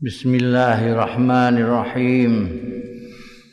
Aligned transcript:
Bismillahirrahmanirrahim. 0.00 2.32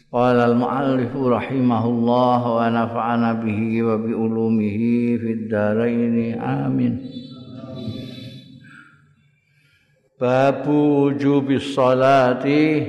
Qala 0.08 0.47
al-muallif 0.47 1.12
rahimahullah 1.12 2.39
wa 2.39 2.63
nafa'ana 2.71 3.43
bihi 3.43 3.83
wa 3.83 4.00
bi 4.00 4.16
ulumihi 4.16 5.20
fid 5.20 5.52
dharain 5.52 6.39
amin. 6.39 7.04
Babu 10.15 11.12
wujubis 11.12 11.75
salati 11.75 12.79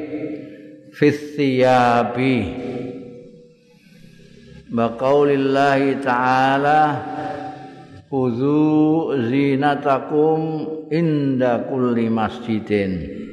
fi 0.94 1.10
thiyabi. 1.10 2.38
Baqaulillahi 4.70 5.98
ta'ala 5.98 6.80
Khudhu 8.06 9.18
zinatakum 9.26 10.62
inda 10.94 11.66
kulli 11.66 12.06
masjidin. 12.06 13.26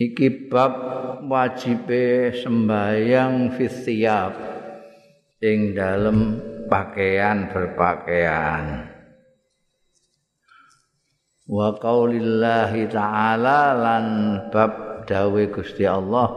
Iki 0.00 0.48
bab 0.48 0.72
wajibe 1.28 2.32
sembayang 2.32 3.52
fitiyab 3.52 4.32
ing 5.44 5.76
dalem 5.76 6.40
pakaian 6.72 7.52
berpakaian. 7.52 8.88
Wa 11.44 11.76
qaulillahi 11.76 12.88
ta'ala 12.88 13.76
lan 13.76 14.06
bab 14.48 15.04
dawe 15.04 15.42
Gusti 15.52 15.84
Allah 15.84 16.32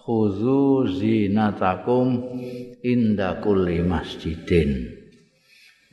khuzu 0.00 0.88
zinatakum 0.96 2.32
inda 2.80 3.44
kulli 3.44 3.84
masjidin. 3.84 4.88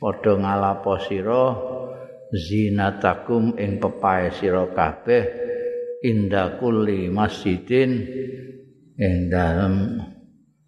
Padha 0.00 0.40
ngalapo 0.40 0.96
sira 1.04 1.52
zinatakum 2.32 3.60
ing 3.60 3.76
pepae 3.76 4.32
sira 4.32 4.64
kabeh 4.72 5.49
inda 6.04 6.56
kulli 6.60 7.08
masjidin. 7.12 7.90
Ing 9.00 9.32
dalem 9.32 9.96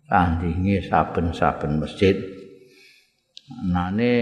tandinge 0.08 0.80
saben-saben 0.88 1.76
masjid. 1.80 2.16
Nane 3.68 4.12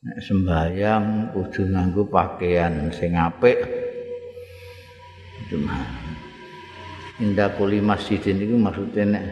nek 0.00 0.18
sembayang 0.24 1.36
kudu 1.36 1.68
nganggo 1.68 2.08
pakaian 2.08 2.88
sing 2.88 3.20
apik. 3.20 3.60
Cuma 5.52 5.76
inda 7.20 7.52
kulli 7.52 7.84
masjidin 7.84 8.40
itu 8.40 8.56
maksudnya 8.56 9.04
nek 9.12 9.24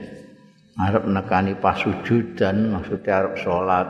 arep 0.77 1.08
nekani 1.08 1.56
pas 1.56 1.80
sujud 1.80 2.36
dan 2.36 2.69
maksudnya 2.69 3.25
arep 3.25 3.34
salat 3.41 3.89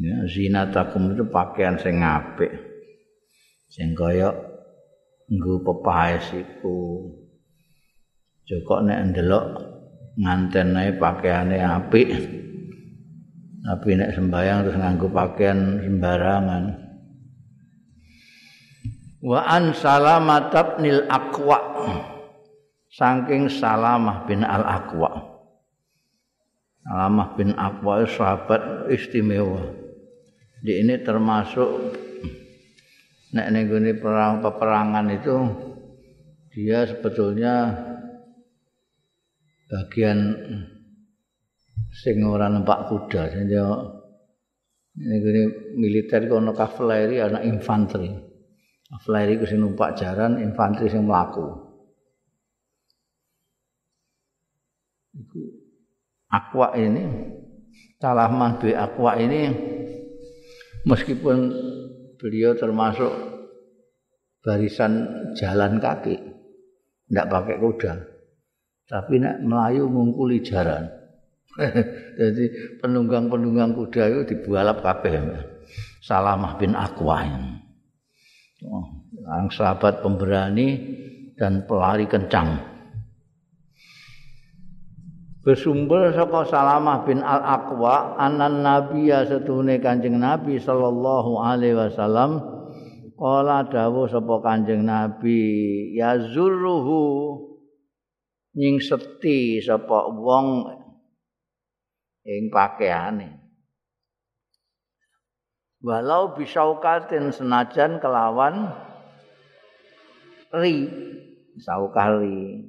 ya 0.00 0.16
zinatakum 0.32 1.12
itu 1.12 1.28
pakaian 1.28 1.76
sing 1.76 2.00
apik. 2.00 2.56
Sing 3.68 3.92
kaya 3.92 4.51
nggo 5.32 5.64
pepaes 5.64 6.36
iku. 6.36 7.08
Joko 8.44 8.84
nek 8.84 9.00
ndelok 9.08 9.46
nganten 10.20 10.76
ae 10.76 10.92
pakaiane 11.00 11.56
apik. 11.56 12.08
Tapi 13.62 13.88
nek 13.96 14.12
sembayang 14.12 14.58
terus 14.66 14.76
nganggo 14.76 15.08
pakaian 15.08 15.80
sembarangan. 15.80 16.64
Wa 19.24 19.40
an 19.48 19.72
salamat 19.72 20.52
nil 20.84 21.08
aqwa. 21.08 21.58
Saking 22.92 23.48
salamah 23.48 24.28
bin 24.28 24.44
al 24.44 24.68
aqwa 24.68 25.32
Salamah 26.82 27.38
bin 27.38 27.54
Aqwa 27.54 28.02
sahabat 28.02 28.90
istimewa. 28.90 29.70
Di 30.66 30.82
ini 30.82 30.98
termasuk 30.98 31.94
nek 33.32 33.46
ning 33.48 33.64
perang 33.96 34.44
peperangan 34.44 35.06
itu 35.08 35.36
dia 36.52 36.84
sebetulnya 36.84 37.72
bagian 39.72 40.36
sing 41.92 42.20
ora 42.28 42.52
numpak 42.52 42.92
kuda. 42.92 43.32
Jadi 43.32 43.56
ning 45.00 45.48
militer 45.80 46.28
ana 46.28 46.52
kavaleri 46.52 47.24
ana 47.24 47.40
infanteri. 47.40 48.12
Kavaleri 48.92 49.40
ku 49.40 49.48
sing 49.48 49.64
numpak 49.64 49.96
jaran 49.96 50.36
infanteri 50.36 50.92
sing 50.92 51.08
mlaku. 51.08 51.72
Iku 55.12 55.40
aqua 56.32 56.72
ini 56.76 57.04
Salah 58.02 58.26
bi 58.58 58.74
aqua 58.74 59.14
ini 59.14 59.46
meskipun 60.82 61.54
beliau 62.18 62.50
termasuk 62.58 63.14
barisan 64.42 65.06
jalan 65.38 65.78
kaki 65.78 66.18
tidak 67.12 67.26
pakai 67.28 67.56
kuda. 67.60 67.92
Tapi 68.88 69.14
nak 69.22 69.40
melayu 69.44 69.84
ngungkuli 69.88 70.40
jaran. 70.40 70.88
Jadi 72.20 72.44
penunggang-penunggang 72.80 73.76
kuda 73.76 74.02
itu 74.08 74.20
dibualap 74.32 74.80
kabeh. 74.80 75.12
Salamah 76.02 76.58
bin 76.58 76.74
Aqwa 76.74 77.22
oh, 78.66 78.86
yang 79.12 79.46
sahabat 79.52 80.02
pemberani 80.02 80.80
dan 81.38 81.62
pelari 81.68 82.10
kencang. 82.10 82.58
Bersumber 85.42 86.14
saka 86.14 86.46
Salamah 86.48 87.02
bin 87.06 87.18
Al 87.22 87.42
Aqwa 87.42 88.18
anan 88.18 88.62
nabi 88.62 89.10
ya 89.10 89.26
setune 89.26 89.82
Kanjeng 89.82 90.18
Nabi 90.18 90.58
sallallahu 90.58 91.38
alaihi 91.42 91.74
wasallam 91.78 92.51
kala 93.22 93.70
dawuh 93.70 94.10
sapa 94.10 94.42
Kanjeng 94.42 94.82
Nabi 94.82 95.38
ya 95.94 96.18
zurruhu 96.18 97.38
nying 98.58 98.82
seti 98.82 99.62
sapa 99.62 100.10
wong 100.10 100.66
ing 102.26 102.50
pakaiane. 102.50 103.38
Walau 105.86 106.34
bisaukatin 106.34 107.30
senajan 107.30 108.02
kelawan 108.02 108.74
ri 110.58 110.90
saukali 111.62 112.66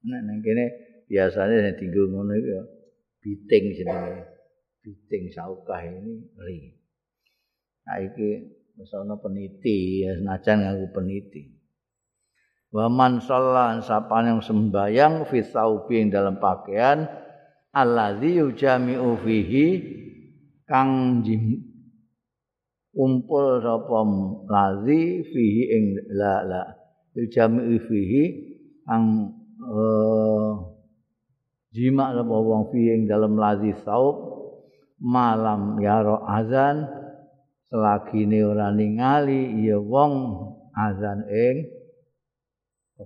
nek 0.00 0.20
nang 0.24 0.40
kene 0.40 0.64
biasanya 1.12 1.60
yang 1.60 1.76
tinggal 1.76 2.08
ngono 2.08 2.36
ya 2.40 2.60
biting 3.20 3.76
jenenge 3.76 4.28
biting 4.80 5.28
saukah 5.28 5.84
ini 5.84 6.24
ri. 6.40 6.72
Nah 7.84 8.00
iki 8.00 8.59
misalnya 8.80 9.20
peniti 9.20 10.08
senajan 10.08 10.64
ngaku 10.64 10.86
peniti. 10.96 11.42
Wa 12.72 12.88
man 12.88 13.20
sholat 13.20 13.84
sapa 13.84 14.24
yang 14.24 14.40
sembayang 14.40 15.28
fi 15.28 15.44
saubi 15.44 16.06
dalam 16.08 16.40
pakaian 16.40 17.04
alladzi 17.76 18.40
yujami'u 18.40 19.20
fihi 19.20 19.66
kang 20.64 21.20
jim 21.26 21.60
kumpul 22.94 23.60
sapa 23.60 24.00
lazi 24.48 25.26
fihi 25.28 25.62
ing 25.76 25.84
la 26.14 26.46
la 26.46 26.62
yujami'u 27.18 27.74
fihi 27.84 28.24
kang 28.86 29.34
uh, 29.66 30.54
jima 31.74 32.14
sapa 32.14 32.36
wong 32.38 32.70
fi 32.70 32.80
ing 32.96 33.10
dalem 33.10 33.34
lazi 33.34 33.74
saub 33.82 34.30
malam 35.02 35.82
yaro 35.82 36.22
azan 36.22 36.99
selagi 37.70 38.26
ne 38.26 38.42
ora 38.42 38.74
ningali 38.74 39.62
ya 39.62 39.78
wong 39.78 40.42
azan 40.74 41.22
ing 41.30 41.70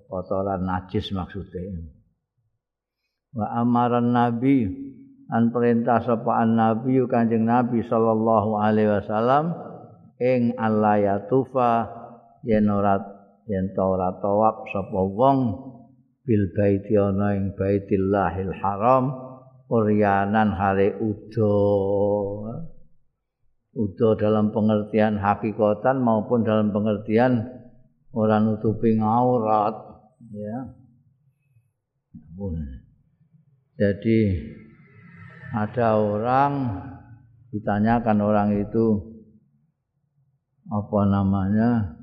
kotoran 0.09 0.65
najis 0.65 1.13
maksudnya 1.13 1.85
wa 3.37 3.47
amaran 3.61 4.17
nabi 4.17 4.65
an 5.29 5.53
perintah 5.53 6.01
sapa 6.01 6.49
nabi 6.49 6.97
kanjeng 7.05 7.45
nabi 7.45 7.85
sallallahu 7.85 8.57
alaihi 8.57 8.89
wasallam 8.89 9.53
ing 10.17 10.57
alayatufa 10.57 11.93
yen 12.49 12.65
ora 12.65 13.05
yen 13.45 13.69
ora 13.77 14.17
tawaf 14.17 14.65
sapa 14.73 15.01
wong 15.05 15.39
bil 16.25 16.45
baiti 16.57 16.97
ana 16.97 17.37
ing 17.37 17.53
baitillahil 17.53 18.53
haram 18.65 19.13
uryanan 19.69 20.57
hale 20.57 20.97
udo 21.05 21.53
udo 23.75 24.15
dalam 24.15 24.55
pengertian 24.55 25.19
hakikatan 25.19 25.99
maupun 25.99 26.47
dalam 26.47 26.71
pengertian 26.71 27.43
orang 28.15 28.47
nutupi 28.47 28.95
aurat 29.03 29.75
ya. 30.31 30.61
Jadi 33.75 34.19
ada 35.55 35.99
orang 35.99 36.83
ditanyakan 37.51 38.19
orang 38.23 38.49
itu 38.63 39.15
apa 40.71 41.01
namanya 41.07 41.99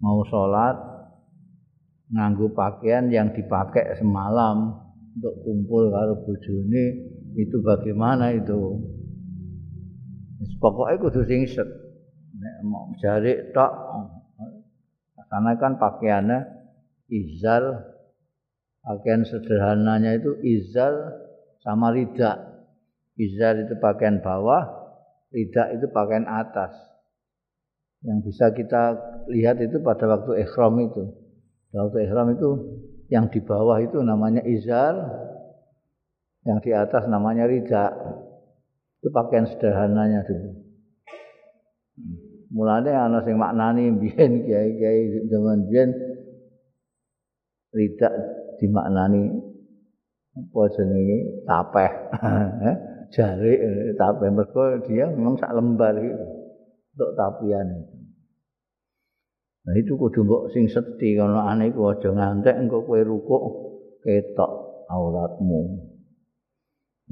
mau 0.00 0.20
sholat 0.28 0.76
nganggo 2.08 2.52
pakaian 2.56 3.12
yang 3.12 3.32
dipakai 3.36 3.96
semalam 4.00 4.72
untuk 5.18 5.34
kumpul 5.44 5.92
karo 5.92 6.14
bojone 6.24 6.84
itu 7.36 7.56
bagaimana 7.60 8.32
itu 8.32 8.80
pokoknya 10.62 10.96
kudu 11.02 11.22
sing 11.26 11.46
set 11.46 11.66
nek 12.38 12.56
mau 12.62 12.90
jarik 13.02 13.50
tok 13.50 13.72
karena 15.28 15.52
kan 15.60 15.76
pakaiannya 15.76 16.40
izar 17.10 17.62
pakaian 18.80 19.26
sederhananya 19.26 20.16
itu 20.16 20.38
izar 20.40 20.94
sama 21.60 21.92
rida 21.92 22.62
izar 23.18 23.58
itu 23.60 23.74
pakaian 23.82 24.22
bawah 24.22 24.78
rida 25.32 25.74
itu 25.76 25.86
pakaian 25.92 26.24
atas. 26.28 26.72
Yang 28.06 28.30
bisa 28.30 28.54
kita 28.54 28.82
lihat 29.26 29.58
itu 29.58 29.82
pada 29.82 30.06
waktu 30.06 30.46
ikhram 30.46 30.78
itu. 30.86 31.02
Waktu 31.74 32.08
ikhram 32.08 32.32
itu 32.32 32.50
yang 33.10 33.28
di 33.28 33.42
bawah 33.42 33.82
itu 33.82 33.98
namanya 34.00 34.44
izar 34.46 34.94
yang 36.46 36.62
di 36.62 36.70
atas 36.72 37.04
namanya 37.10 37.44
rida 37.44 37.92
itu 38.98 39.08
pakaian 39.14 39.46
sederhananya 39.46 40.26
dulu. 40.26 40.50
Mulanya 42.48 43.06
ana 43.06 43.20
sing 43.22 43.36
maknani 43.38 43.94
biyen 43.94 44.42
kiai-kiai 44.42 45.28
zaman 45.30 45.68
biyen 45.68 45.90
rida 47.76 48.10
dimaknani 48.58 49.38
apa 50.34 50.60
jenenge? 50.74 51.18
Tapeh. 51.46 51.90
Jari 53.14 53.52
tapeh. 53.94 54.28
Mergo 54.32 54.82
dia 54.88 55.06
memang 55.12 55.38
sak 55.38 55.54
lembar 55.54 55.94
gitu 56.00 56.26
untuk 56.98 57.10
tapian 57.14 57.66
itu. 57.78 57.96
Nah 59.68 59.74
itu 59.76 60.00
kudu 60.00 60.24
mbok 60.24 60.42
sing 60.56 60.64
seti 60.72 61.12
kono 61.12 61.44
ane 61.44 61.68
iku 61.68 61.92
aja 61.92 62.08
ngantek 62.08 62.56
engko 62.56 62.88
kowe 62.88 63.00
rukuk 63.04 63.42
ketok 64.00 64.52
auratmu. 64.88 65.84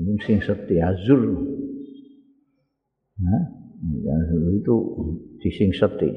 Ini 0.01 0.17
sing 0.25 0.41
seti 0.41 0.81
azur 0.81 1.21
nah 3.17 3.43
azur 4.17 4.45
itu 4.57 4.77
disingseti 5.41 6.11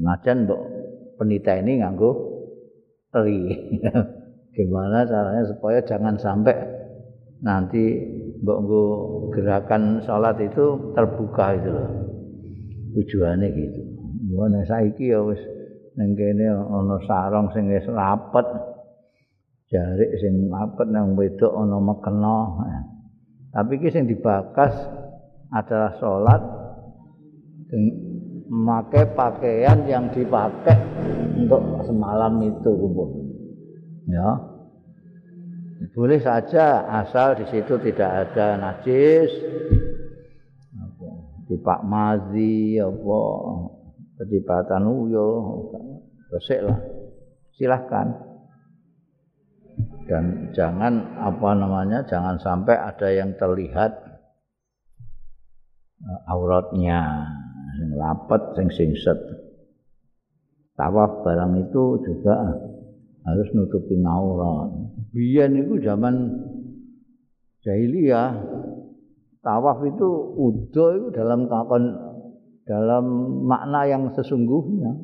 najan 0.00 0.48
mbok 0.48 0.60
penita 1.20 1.56
ini 1.60 1.84
nganggo 1.84 2.10
ri 3.12 3.52
gimana 4.56 5.04
caranya 5.04 5.44
supaya 5.46 5.78
jangan 5.84 6.16
sampai 6.16 6.56
nanti 7.44 7.84
mbok 8.40 8.58
gerakan 9.36 10.00
salat 10.04 10.36
itu 10.40 10.94
terbuka 10.96 11.56
itu 11.56 11.70
loh. 11.70 11.90
Tujuannya 12.96 13.46
gitu. 13.54 13.80
Mana 14.34 14.64
saiki 14.66 15.12
ya 15.12 15.22
wis 15.22 15.38
ning 15.94 16.16
kene 16.18 16.50
ana 16.50 16.96
sarong 17.06 17.52
sing 17.54 17.70
wis 17.70 17.86
rapet. 17.86 18.46
Jarik 19.70 20.10
sing 20.18 20.50
rapet 20.50 20.88
nang 20.90 21.14
wedok 21.14 21.52
ana 21.54 21.78
mekena 21.78 22.36
tapi 23.50 23.82
iki 23.82 23.90
sing 23.90 24.06
dibakas 24.06 24.70
adalah 25.50 25.98
salat 25.98 26.42
memakai 28.50 29.10
pakaian 29.14 29.86
yang 29.86 30.10
dipakai 30.14 30.78
untuk 31.34 31.82
semalam 31.86 32.38
itu 32.46 32.72
ya. 34.06 34.30
Boleh 35.90 36.22
saja 36.22 36.86
asal 37.02 37.40
di 37.40 37.46
situ 37.50 37.74
tidak 37.82 38.30
ada 38.30 38.54
najis. 38.60 39.30
Di 41.50 41.58
Pak 41.58 41.82
Mazi 41.82 42.78
apa? 42.78 43.22
Kedipatan 44.22 44.86
uyo 44.86 45.26
resik 46.30 46.62
lah. 46.62 46.78
Silahkan 47.58 48.29
dan 50.08 50.50
jangan 50.56 51.20
apa 51.20 51.50
namanya 51.54 52.02
jangan 52.08 52.40
sampai 52.40 52.74
ada 52.74 53.08
yang 53.12 53.36
terlihat 53.38 53.92
uh, 56.02 56.20
auratnya 56.32 57.30
sing 57.76 57.90
rapet 57.94 58.42
sing 58.58 58.68
singset. 58.74 59.18
Tawaf 60.74 61.22
barang 61.22 61.60
itu 61.60 61.84
juga 62.08 62.56
harus 63.28 63.48
nutupi 63.52 64.00
aurat. 64.00 64.72
Biyen 65.12 65.60
itu 65.60 65.76
zaman 65.84 66.14
jahiliyah 67.60 68.32
tawaf 69.44 69.84
itu 69.84 70.08
udo 70.40 70.84
itu 70.96 71.06
dalam 71.12 71.44
kapan 71.48 71.92
dalam 72.64 73.04
makna 73.44 73.84
yang 73.84 74.08
sesungguhnya. 74.16 74.96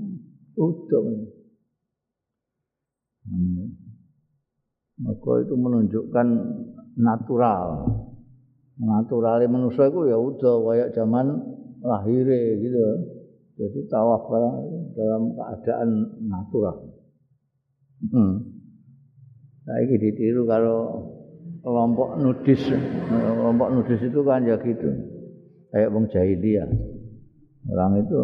Udo 0.56 1.35
maka 5.06 5.30
itu 5.46 5.54
menunjukkan 5.54 6.26
natural. 6.98 7.86
Naturalnya 8.76 9.48
manusia 9.48 9.88
itu 9.88 10.10
ya 10.10 10.18
udah 10.18 10.54
kayak 10.66 10.92
zaman 10.92 11.26
lahir 11.80 12.26
gitu. 12.60 12.82
Jadi 13.56 13.88
tawaf 13.88 14.28
dalam 14.92 15.32
keadaan 15.32 15.88
natural. 16.28 16.92
Hmm. 17.96 18.44
nah 19.64 19.76
ini 19.80 19.96
ditiru 19.96 20.44
kalau 20.44 21.08
kelompok 21.64 22.20
nudis. 22.20 22.60
Kelompok 23.08 23.68
nudis 23.72 24.00
itu 24.04 24.20
kan 24.20 24.44
ya 24.44 24.60
gitu. 24.60 24.90
Kayak 25.72 25.90
wong 25.96 26.04
jahiliyah. 26.12 26.68
Orang 27.72 27.98
itu 27.98 28.20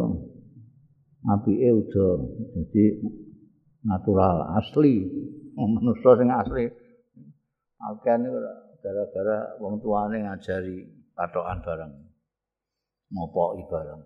api 1.23 1.55
udah 1.70 2.12
jadi 2.55 2.84
natural 3.87 4.37
asli 4.58 5.06
manusia 5.56 6.10
sing 6.19 6.28
asli. 6.28 6.64
Akan 7.82 8.26
gara-gara 8.82 9.58
wong 9.58 9.78
tuane 9.82 10.26
ngajari 10.26 10.87
patokan 11.14 11.58
barang 11.62 11.93
ngopo 13.12 13.60
barang 13.69 14.02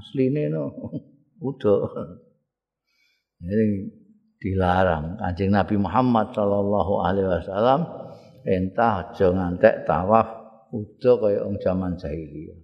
asline 0.00 0.50
no 0.50 0.72
udah 1.38 1.82
ini 3.44 3.92
dilarang. 4.40 5.20
Kanjeng 5.20 5.52
Nabi 5.52 5.76
Muhammad 5.76 6.32
sallallahu 6.32 6.92
alaihi 7.04 7.28
wasallam 7.28 7.80
entah 8.46 9.10
aja 9.10 9.32
ngantek 9.32 9.84
tawaf 9.84 10.28
udo 10.72 11.12
kaya 11.20 11.44
wong 11.44 11.56
zaman 11.60 11.98
jahiliyah. 12.00 12.58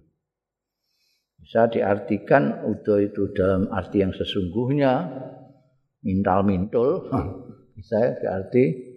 Bisa 1.43 1.67
diartikan 1.67 2.63
udo 2.63 3.03
itu 3.03 3.35
dalam 3.35 3.67
arti 3.67 3.99
yang 3.99 4.15
sesungguhnya 4.15 5.11
mintal-mintul 6.01 7.11
bisa 7.73 7.97
diarti 8.21 8.93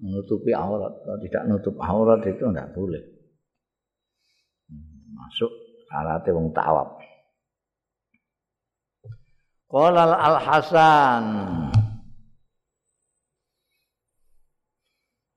menutupi 0.00 0.52
aurat. 0.56 0.92
Kalau 1.04 1.18
tidak 1.20 1.42
nutup 1.48 1.76
aurat 1.80 2.20
itu 2.24 2.44
tidak 2.48 2.72
boleh. 2.72 3.04
Masuk 5.12 5.52
syaratnya 5.88 6.32
wong 6.32 6.48
tawaf. 6.56 6.96
Qala 9.70 10.02
al-Hasan 10.18 11.24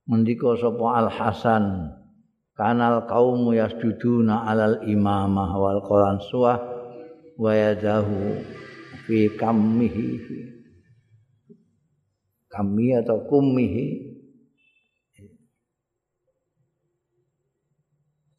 mendika 0.10 0.58
sapa 0.58 0.86
Al 1.00 1.10
Hasan 1.14 1.94
kanal 2.58 3.06
kaum 3.06 3.54
yasjuduna 3.54 4.50
alal 4.50 4.82
imamah 4.90 5.54
wal 5.54 5.82
Quran 5.86 6.18
suah 6.28 6.58
wa 7.38 7.52
yadahu 7.54 8.42
fi 9.06 9.30
kammihi 9.38 10.08
kami 12.54 12.94
atau 12.94 13.26
kummihi 13.26 14.14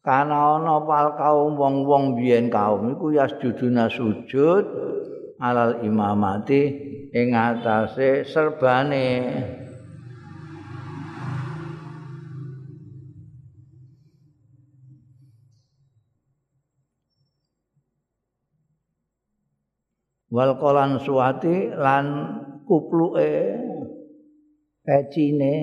Karena 0.05 0.61
ana 0.61 0.85
pal 0.85 1.17
kaum 1.17 1.57
wong-wong 1.57 2.13
biyen 2.21 2.53
kaum 2.53 2.93
iku 2.93 3.09
yasjuduna 3.09 3.89
sujud 3.89 4.61
alal 5.41 5.81
imamati 5.81 6.61
ing 7.09 7.33
atase 7.33 8.21
serbane. 8.21 9.09
Wal 20.29 20.53
kolan 20.61 21.01
suwati 21.01 21.73
lan 21.73 22.05
kupluke 22.69 23.64
pecine 24.85 25.53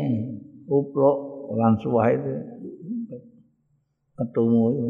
kupluk 0.67 1.19
lan 1.55 1.79
suwah 1.79 2.11
itu. 2.11 2.35
Ketemu 4.19 4.63
itu. 4.75 4.89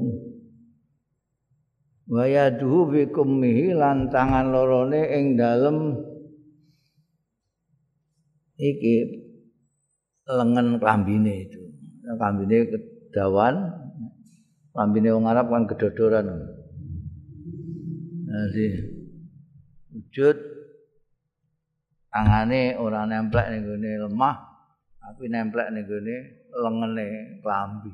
Waya 2.12 2.52
duhu 2.52 2.90
bikummihi 2.92 3.72
lan 3.72 4.10
tangan 4.10 4.50
lorone 4.50 5.00
ing 5.12 5.38
dalem. 5.38 5.96
Iki 8.58 8.94
lengan 10.26 10.80
klambine 10.82 11.46
itu. 11.46 11.62
Klambine 12.02 12.56
kedawan 12.68 13.54
klambine 14.72 15.08
wong 15.14 15.24
Arab 15.28 15.52
kan 15.52 15.68
gedodoran 15.70 16.26
nah, 18.26 18.46
sih. 18.56 18.72
Tangane 22.12 22.76
ora 22.76 23.08
nemplek 23.08 23.48
ning 23.48 23.64
gone 23.64 23.92
lemah 24.04 24.36
tapi 25.00 25.24
nemplek 25.32 25.72
ning 25.72 25.88
gone 25.88 26.16
lengene 26.52 27.40
klambi 27.40 27.92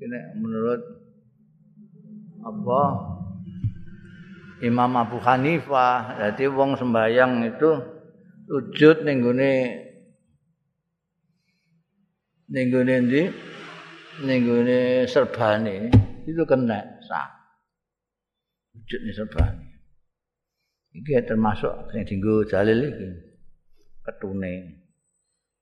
Kene 0.00 0.32
menurut 0.32 0.80
apa 2.40 2.80
Imam 4.64 4.92
Abu 4.96 5.20
Hanifah, 5.20 6.16
jadi 6.16 6.48
wong 6.48 6.76
sembayang 6.76 7.48
itu 7.48 7.70
sujud 8.48 9.04
ning 9.04 9.20
gone 9.20 9.52
ning 12.48 12.66
gone 12.72 12.94
ndi? 13.08 13.22
Ning 14.24 14.38
gone 14.44 14.80
serbane 15.04 15.92
itu 16.24 16.42
kena 16.48 16.80
sah. 17.04 17.28
Sujud 18.72 19.00
ning 19.04 19.16
serbane. 19.16 19.69
Iki 20.90 21.22
termasuk 21.22 21.70
sing 21.94 22.02
dienggo 22.02 22.42
dalil 22.50 22.78
iki. 22.90 23.08
Ketune. 24.02 24.54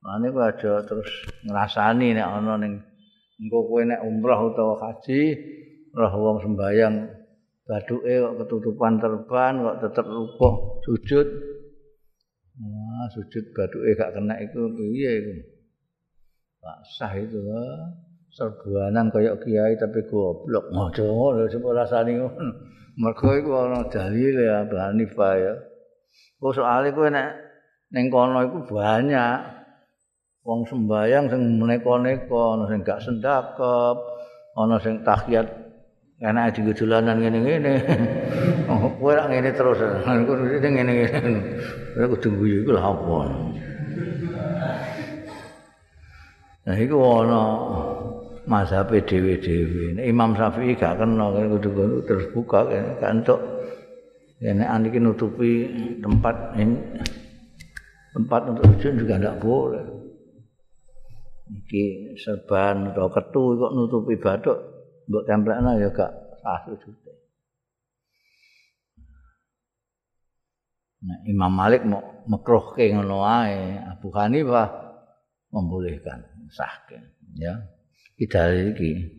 Mane 0.01 0.27
kok 0.31 0.47
aja 0.47 0.73
terus 0.87 1.11
ngrasani 1.45 2.17
nek 2.17 2.29
ana 2.29 2.55
ning 2.57 2.81
engko 3.39 3.59
kowe 3.67 3.83
nek 3.83 4.03
umrah 4.07 4.41
utawa 4.47 4.75
haji 4.79 5.21
roh 5.95 6.13
wong 6.15 6.39
sembayang 6.43 6.95
baduke 7.69 8.13
kok 8.25 8.37
ketutupan 8.43 9.03
terban 9.03 9.55
kok 9.61 9.79
tetep 9.85 10.07
rukuk 10.09 10.81
sujud 10.87 11.29
wah 12.63 13.07
sujud 13.13 13.45
baduke 13.53 13.91
gak 13.95 14.15
kena 14.17 14.35
iku 14.43 14.73
piye 14.75 15.11
iku 15.23 15.35
Pak 16.59 16.79
sah 16.99 17.13
itu 17.15 17.39
serbuanan 18.35 19.15
kaya 19.15 19.39
kiai 19.39 19.79
tapi 19.79 20.03
goblok 20.11 20.67
ngono 20.75 21.47
sing 21.47 21.63
rasane 21.63 22.19
ngono 22.19 22.49
mergo 22.99 23.31
iku 23.39 23.51
ana 23.55 23.87
dalil 23.87 24.35
ya 24.35 24.67
Bani 24.67 25.07
ya 25.39 25.55
kok 26.39 26.53
soalé 26.55 26.91
kowe 26.91 27.07
nek 27.07 27.49
ning 27.95 28.11
kono 28.13 28.43
iku 28.45 28.59
banyak. 28.69 29.59
Wong 30.49 30.65
sembayang 30.65 31.29
sing 31.29 31.61
meneko-neko 31.61 32.57
ana 32.57 32.65
sing 32.73 32.81
gak 32.81 33.05
sendakep 33.05 33.97
ana 34.57 34.77
sing 34.81 35.05
tahiyat 35.05 35.45
enak 36.25 36.57
di 36.57 36.73
dolanan 36.73 37.21
ngene-ngene. 37.21 37.75
Oh 38.69 38.85
kowe 39.01 39.17
rak 39.17 39.33
ngene 39.33 39.49
terus. 39.57 39.81
Aku 40.05 40.33
ngene-ngene. 40.61 41.41
Aku 42.05 42.17
tunggu 42.21 42.45
iku 42.45 42.77
lha 42.77 42.85
apa? 42.85 43.17
Nah, 46.69 46.77
iku 46.77 46.97
ana 47.01 47.43
mazhab 48.49 48.89
dhewe-dhewe. 48.89 50.01
Imam 50.01 50.33
Syafi'i 50.33 50.75
gak 50.75 50.99
kena 50.99 51.29
kudu 51.31 52.03
terus 52.09 52.27
buka 52.33 52.65
kan 52.99 53.21
entuk. 53.21 53.39
Ya 54.41 54.55
nek 54.55 54.71
aniki 54.71 54.99
nutupi 55.03 55.67
tempat 56.01 56.57
ini 56.57 56.79
tempat 58.17 58.41
untuk 58.49 58.65
sujud 58.75 59.05
juga 59.05 59.19
ndak 59.19 59.39
boleh. 59.43 59.99
iki 61.49 62.17
serban 62.21 62.93
atau 62.93 63.09
ketu 63.09 63.57
kok 63.57 63.73
nutupi 63.73 64.21
bathuk 64.21 64.59
mbok 65.09 65.25
templekna 65.25 65.81
ya 65.81 65.89
gak 65.89 66.13
sah 66.45 66.61
sujud. 66.69 66.95
Nah, 70.99 71.19
Imam 71.31 71.55
Malik 71.55 71.87
mau 71.87 72.27
mekruhke 72.27 72.91
ngono 72.91 73.23
ae, 73.23 73.79
Abu 73.79 74.11
Hanifah 74.11 74.67
membolehkan 75.55 76.27
sahke 76.51 76.99
ya. 77.39 77.55
Kita 78.19 78.51
iki. 78.51 79.15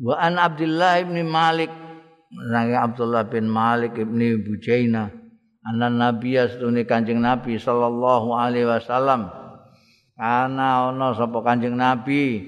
Wa 0.00 0.16
an 0.16 0.40
Abdullah 0.40 1.04
bin 1.04 1.28
Malik 1.28 1.68
Nabi 2.32 2.72
Abdullah 2.72 3.28
bin 3.28 3.44
Malik 3.52 4.00
ibni 4.00 4.40
Bujainah 4.40 5.12
anan 5.68 6.00
nabi 6.00 6.40
astune 6.40 6.88
kanjeng 6.88 7.20
nabi 7.20 7.60
sallallahu 7.60 8.32
alaihi 8.32 8.64
wasallam. 8.64 9.28
Ana 10.16 10.88
ana 10.88 11.12
sapa 11.12 11.44
kanjeng 11.44 11.76
nabi? 11.76 12.40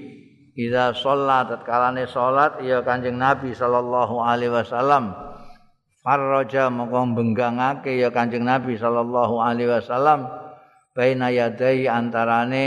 Ida 0.57 0.97
salat 0.97 1.53
tatkalane 1.53 2.09
salat 2.09 2.61
ya 2.65 2.81
kanjeng 2.81 3.21
nabi 3.21 3.53
sallallahu 3.53 4.25
alaihi 4.25 4.49
wasallam. 4.49 5.13
Farraja 6.01 6.73
moko 6.73 7.05
benggangake 7.13 8.01
ya 8.01 8.09
kanjeng 8.09 8.41
nabi 8.41 8.73
sallallahu 8.73 9.37
alaihi 9.37 9.69
wasallam 9.69 10.42
baina 10.93 11.33
yadai 11.33 11.89
antarane 11.89 12.65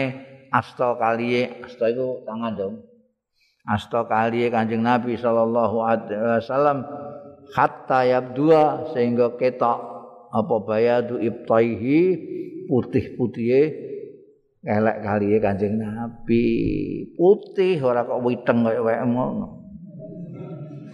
asta 0.50 0.98
kaliye 0.98 1.62
asta 1.62 1.86
iku 1.90 2.26
tangan 2.26 2.54
dong 2.58 2.74
asta 3.66 4.02
kaliye 4.06 4.50
kanjeng 4.50 4.82
nabi 4.82 5.14
sallallahu 5.14 5.82
alaihi 5.82 6.42
wasallam 6.42 6.82
hatta 7.54 8.02
yabdua 8.02 8.90
sehingga 8.94 9.38
ketok 9.38 9.78
apa 10.34 10.56
bayadu 10.66 11.22
ibtaihi 11.22 12.00
putih-putihe 12.66 13.62
elek 14.66 14.98
kali 15.06 15.38
Kanjeng 15.38 15.78
Nabi. 15.78 16.44
Putih 17.14 17.78
ora 17.86 18.02
kok 18.02 18.18
witeng 18.26 18.66
kaya 18.66 18.82
wae 18.82 18.98
ngono. 19.06 19.62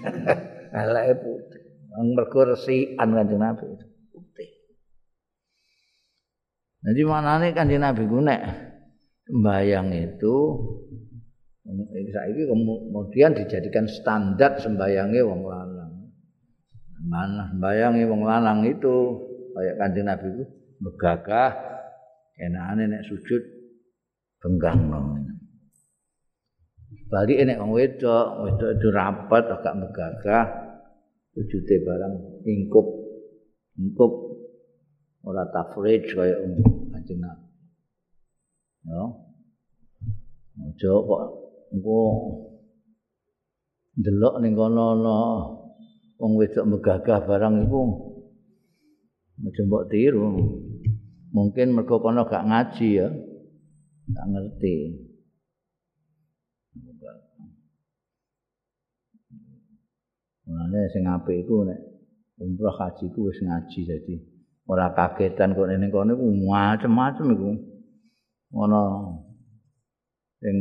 Elek 0.85 1.05
putih. 1.25 1.63
Mergo 2.13 2.41
resikan 2.53 3.09
Kanjeng 3.17 3.41
Nabi. 3.41 3.65
putih 3.65 3.92
Jadi 6.83 7.01
mana 7.07 7.39
nih 7.39 7.55
kanjeng 7.55 7.83
Nabi 7.83 8.03
ku 8.11 8.19
nek 8.19 8.43
sembayang 9.31 9.89
itu 9.95 10.37
saiki 12.11 12.43
kemudian 12.51 13.39
dijadikan 13.39 13.87
standar 13.87 14.59
sembayangnya 14.59 15.23
wong 15.23 15.47
lanang. 15.47 15.93
Mana 17.07 17.55
sembayangnya 17.55 18.05
wong 18.11 18.23
lanang 18.27 18.67
itu 18.67 18.95
kayak 19.55 19.79
kanjeng 19.79 20.11
Nabi 20.11 20.27
itu 20.35 20.45
megagah 20.83 21.51
enakane 22.43 22.85
nek 22.91 23.07
sujud 23.07 23.43
benggang 24.43 24.91
nang. 24.91 25.23
Bali 27.13 27.37
enek 27.39 27.61
wong 27.61 27.77
wedok, 27.77 28.27
wedok 28.43 28.71
itu 28.75 28.89
rapat 28.89 29.45
agak 29.45 29.75
megagah 29.79 30.45
sujude 31.33 31.85
barang 31.85 32.15
ingkup 32.45 32.87
ingkup 33.81 34.13
ora 35.23 35.45
tafrij 35.55 36.03
kaya 36.11 36.37
Nabi. 36.43 37.47
Ya. 38.83 39.03
Aja 40.63 40.93
kok 41.09 41.23
engko 41.73 41.99
ndelok 43.99 44.35
ning 44.43 44.53
kono 44.59 44.85
ana 44.99 45.17
wong 46.19 46.33
wedok 46.39 46.69
megagah 46.71 47.21
barang 47.27 47.67
iku 47.67 47.83
Macam 49.43 49.65
mbok 49.67 49.87
tiru. 49.91 50.29
Mungkin 51.35 51.75
mergo 51.75 51.99
kono 51.99 52.23
gak 52.29 52.47
ngaji 52.47 52.89
ya. 53.03 53.09
Gak 54.15 54.27
ngerti. 54.31 54.77
Mulane 60.47 60.81
sing 60.95 61.03
apik 61.11 61.43
iku 61.43 61.67
nek 61.67 61.81
umroh 62.39 62.75
haji 62.77 63.07
ku 63.15 63.31
wis 63.31 63.39
ngaji 63.43 63.81
dadi 63.89 64.32
ora 64.73 64.97
kagetan 64.97 65.53
kok 65.53 65.69
ning 65.69 65.93
kono 65.93 66.17
iku 66.17 66.27
macem-macem 66.49 67.27
iku. 67.37 67.51
Ono 68.57 68.83
sing 70.41 70.57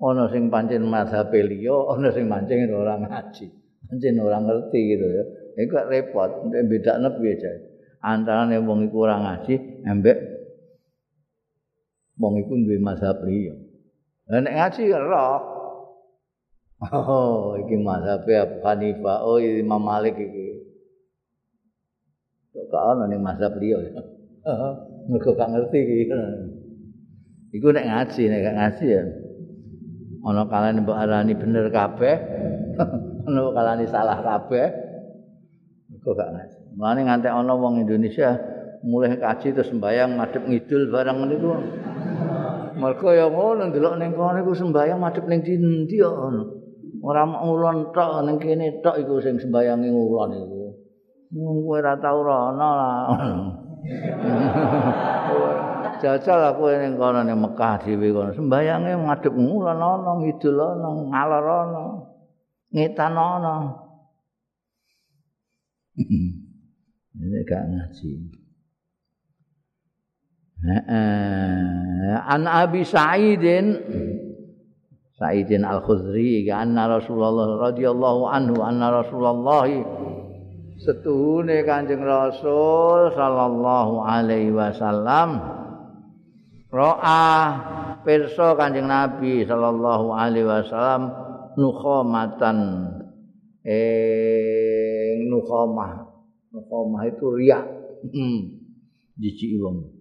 ono 0.00 0.22
sing 0.28 0.52
pancen 0.52 0.84
mazhab 0.84 1.32
liya, 1.32 1.72
ono 1.72 2.12
sing 2.12 2.28
pancen 2.28 2.68
ora 2.68 3.00
ngaji. 3.00 3.46
Pancen 3.88 4.20
ora 4.20 4.38
ngerti 4.44 4.80
gitu 4.92 5.08
ya. 5.08 5.24
iku 5.58 5.74
repot 5.86 6.30
nek 6.50 6.66
bedakne 6.66 7.08
piye 7.18 7.34
jae 7.38 7.58
antarane 8.02 8.58
wong 8.58 8.90
iku 8.90 9.06
ora 9.06 9.16
ngaji 9.22 9.54
embek 9.86 10.18
wong 12.18 12.42
iku 12.42 12.52
duwe 12.58 12.78
mazhab 12.82 13.22
liya 13.22 13.54
lah 14.26 14.40
nek 14.42 14.54
ngaji 14.54 14.82
roh 14.90 15.38
oh 16.90 17.54
iki 17.62 17.78
mazhab 17.78 18.26
Abu 18.26 18.58
Hanifah 18.66 19.18
oh 19.22 19.38
Imam 19.38 19.78
Malik 19.78 20.18
iki 20.18 20.53
kok 22.54 22.64
gak 22.70 22.84
ana 22.94 23.04
ning 23.10 23.18
mazhab 23.18 23.58
liya 23.58 23.82
mergo 25.10 25.30
gak 25.34 25.50
ngerti 25.50 25.78
iki 25.82 25.96
iku 27.58 27.68
nek 27.74 27.86
ngaji 27.90 28.22
nek 28.30 28.40
gak 28.46 28.56
ngaji 28.62 28.84
ya 28.86 29.02
ana 30.22 30.42
kalane 30.46 30.78
mbok 30.86 30.94
arani 30.94 31.34
bener 31.34 31.66
kabeh 31.74 32.16
ana 33.26 33.40
kalane 33.50 33.84
salah 33.90 34.22
kabeh 34.22 34.84
kok 36.04 36.14
gak 36.14 36.30
ngaji. 36.36 36.56
Mulane 36.76 37.00
nganti 37.08 37.28
ana 37.32 37.54
wong 37.56 37.80
Indonesia 37.80 38.36
mulai 38.84 39.16
kaji 39.16 39.56
terus 39.56 39.72
sembayang 39.72 40.20
madhep 40.20 40.44
ngidul 40.44 40.92
barang 40.92 41.18
niku. 41.24 41.50
Mergo 42.76 43.08
ya 43.14 43.30
ngono 43.32 43.72
ndelok 43.72 43.94
ning 43.96 44.12
kono 44.12 44.38
iku 44.44 44.52
sembayang 44.52 45.00
madhep 45.00 45.24
ning 45.24 45.40
ndi 45.40 45.96
ya 45.96 46.12
ngono. 46.12 46.42
Ora 47.00 47.24
ngulon 47.24 47.94
tok 47.96 48.28
ning 48.28 48.36
kene 48.36 48.84
tok 48.84 49.00
iku 49.00 49.24
sing 49.24 49.40
sembayange 49.40 49.88
ngulon 49.88 50.30
iku. 50.36 50.53
Kowe 51.34 51.82
ora 51.82 51.98
tau 51.98 52.22
rono 52.22 52.68
lah. 52.78 53.10
Jajal 55.98 56.54
aku 56.54 56.70
ning 56.78 56.94
kono 56.94 57.26
ning 57.26 57.42
Mekah 57.42 57.82
dhewe 57.82 58.14
kono 58.14 58.30
sembayange 58.30 58.94
madhep 59.02 59.34
ngulon 59.34 59.82
ana 59.82 60.12
ngidul 60.22 60.62
ana 60.62 60.88
ngalor 61.10 61.46
ana. 61.66 61.84
Ngetan 62.70 63.18
ana. 63.18 63.54
Ini 67.14 67.46
gak 67.46 67.64
ngaji. 67.70 68.10
An 72.24 72.42
Abi 72.48 72.82
Sa'idin 72.82 73.66
Sa'idin 75.14 75.62
Al-Khudri 75.62 76.42
anna 76.50 76.98
Rasulullah 76.98 77.70
radhiyallahu 77.70 78.22
anhu 78.26 78.58
anna 78.64 78.98
Rasulullah 78.98 79.68
setuhune 80.78 81.62
Kanjeng 81.62 82.02
Rasul 82.02 83.14
sallallahu 83.14 84.02
alaihi 84.02 84.54
wasallam. 84.54 85.42
Ro'a 86.74 87.26
pirsa 88.02 88.58
Kanjeng 88.58 88.90
Nabi 88.90 89.46
sallallahu 89.46 90.10
alaihi 90.10 90.46
wasallam 90.46 91.14
nukhamatan 91.54 92.58
eh 93.62 95.22
nukhamah 95.30 96.10
nukhamah 96.50 97.02
itu 97.06 97.26
riak 97.38 97.64
hmm. 98.10 98.40
jijik 99.18 99.58
wong. 99.62 99.94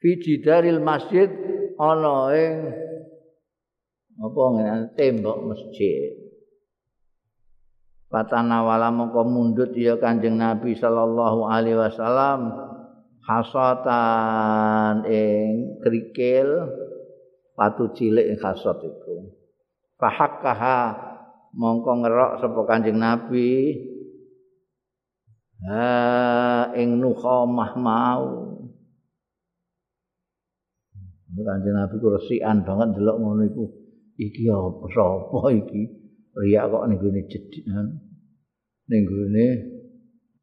Fi 0.00 0.16
jidaril 0.16 0.80
masjid 0.80 1.28
ana 1.76 2.32
ing 2.32 2.52
apa 4.20 4.42
ngene 4.52 4.92
tembok 4.96 5.38
masjid 5.48 6.19
Patana 8.10 8.66
wala 8.66 8.90
mongko 8.90 9.22
mundut 9.22 9.70
ya 9.78 9.94
Kanjeng 9.94 10.34
Nabi 10.34 10.74
sallallahu 10.74 11.46
alaihi 11.46 11.78
wasallam 11.78 12.50
hasatan 13.22 15.06
ing 15.06 15.78
krikil 15.78 16.74
patu 17.54 17.94
cilik 17.94 18.34
ing 18.34 18.38
hasat 18.42 18.82
iku. 18.82 19.30
Fahakkaha 20.02 20.78
mongko 21.54 22.02
ngerok 22.02 22.32
sapa 22.42 22.60
Kanjeng 22.66 22.98
Nabi 22.98 23.78
ha 25.70 26.74
ing 26.74 26.98
nukhamah 26.98 27.72
mau. 27.78 28.26
Kanjeng 31.30 31.78
Nabi 31.78 31.94
ku 31.94 32.10
resikan 32.10 32.66
banget 32.66 32.98
delok 32.98 33.22
ngono 33.22 33.46
iku. 33.46 33.70
Iki 34.18 34.50
apa 34.50 34.86
sapa 34.90 35.54
iki? 35.54 35.99
Riak 36.38 36.64
kok 36.70 36.84
ning 36.86 36.98
gone 37.02 37.20
jedhik 37.26 37.64
ning 38.90 39.02
gone 39.06 39.46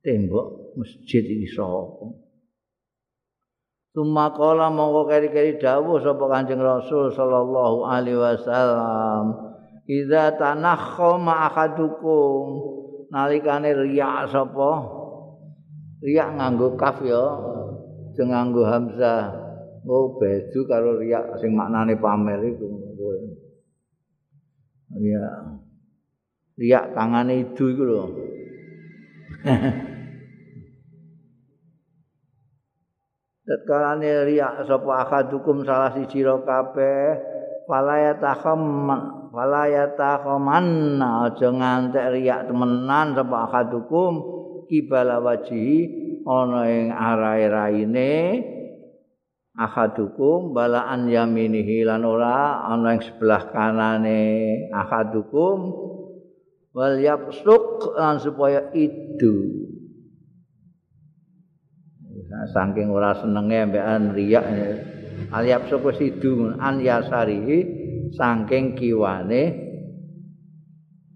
tembok 0.03 0.77
masjid 0.79 1.23
iki 1.23 1.47
sapa? 1.51 2.07
Tumakola 3.91 4.69
mongko 4.69 5.09
keri-keri 5.09 5.57
dawuh 5.57 5.97
sapa 5.97 6.29
Kanjeng 6.29 6.61
Rasul 6.61 7.09
sallallahu 7.09 7.89
alaihi 7.89 8.21
wasallam 8.21 9.47
Idza 9.87 10.35
tanakhama 10.35 11.47
ahadukum. 11.47 12.43
Nalikane 13.07 13.71
riak 13.71 14.27
sapa? 14.27 14.83
Riak 16.03 16.29
nganggo 16.35 16.75
kaf 16.75 16.99
ya 17.07 17.23
sing 18.11 18.35
nganggo 18.35 18.67
hamzah. 18.67 19.31
Oh 19.87 20.19
baju 20.19 20.59
karo 20.67 20.99
riak 20.99 21.39
sing 21.39 21.55
maknane 21.55 21.95
pamer 21.95 22.43
iku. 22.43 22.67
Ya 24.99 25.23
riak 26.57 26.97
tangane 26.97 27.45
idu 27.45 27.65
iku 27.69 27.83
lho. 27.85 28.05
Tetkalane 33.47 34.27
riak 34.27 34.67
sapa 34.67 35.07
akadukum 35.07 35.63
salah 35.63 35.95
siji 35.95 36.19
ro 36.19 36.43
kabeh 36.43 37.15
falaya 37.63 38.19
taham 38.19 38.91
falaya 39.31 39.95
tahaman 39.95 40.99
aja 40.99 41.47
ngantek 41.47 42.11
riak 42.11 42.51
temenan 42.51 43.15
sapa 43.15 43.47
akadukum 43.47 44.19
kibala 44.67 45.23
waji 45.23 45.87
ana 46.27 46.67
ing 46.67 46.91
arahe 46.91 47.47
raine 47.47 48.15
akadukum 49.55 50.51
balaan 50.51 51.07
yaminihi 51.07 51.87
lan 51.87 52.03
ora 52.03 52.67
ana 52.67 52.99
ing 52.99 53.01
sebelah 53.03 53.47
kanane 53.47 54.23
akadukum 54.75 55.71
wal 56.77 57.01
yapsuk 57.01 57.97
lan 57.97 58.21
supaya 58.21 58.69
itu 58.77 59.65
saking 62.53 62.93
ora 62.93 63.17
senenge 63.17 63.65
ambekan 63.65 64.13
riak 64.13 64.45
al 65.33 65.41
yapsuk 65.41 65.89
wis 65.89 65.97
idu 66.05 66.53
an 66.61 66.77
yasarihi 66.77 67.57
saking 68.13 68.77
kiwane 68.77 69.67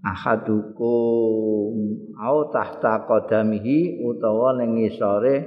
ahadukum. 0.02 1.78
Au 2.22 2.50
tahta 2.54 3.06
qadamihi 3.06 4.02
utawa 4.02 4.58
ning 4.58 4.78
ngisore 4.78 5.46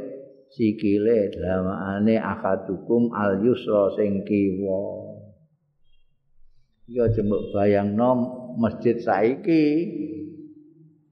sikile 0.55 1.31
dlamane 1.35 2.19
ahadukum 2.19 3.11
al 3.15 3.43
yusra 3.43 3.95
sing 3.99 4.23
kiwa. 4.27 5.11
Ya 6.91 7.09
jembuk 7.11 7.51
bayangno 7.55 8.44
masjid 8.59 8.97
saiki 8.99 9.67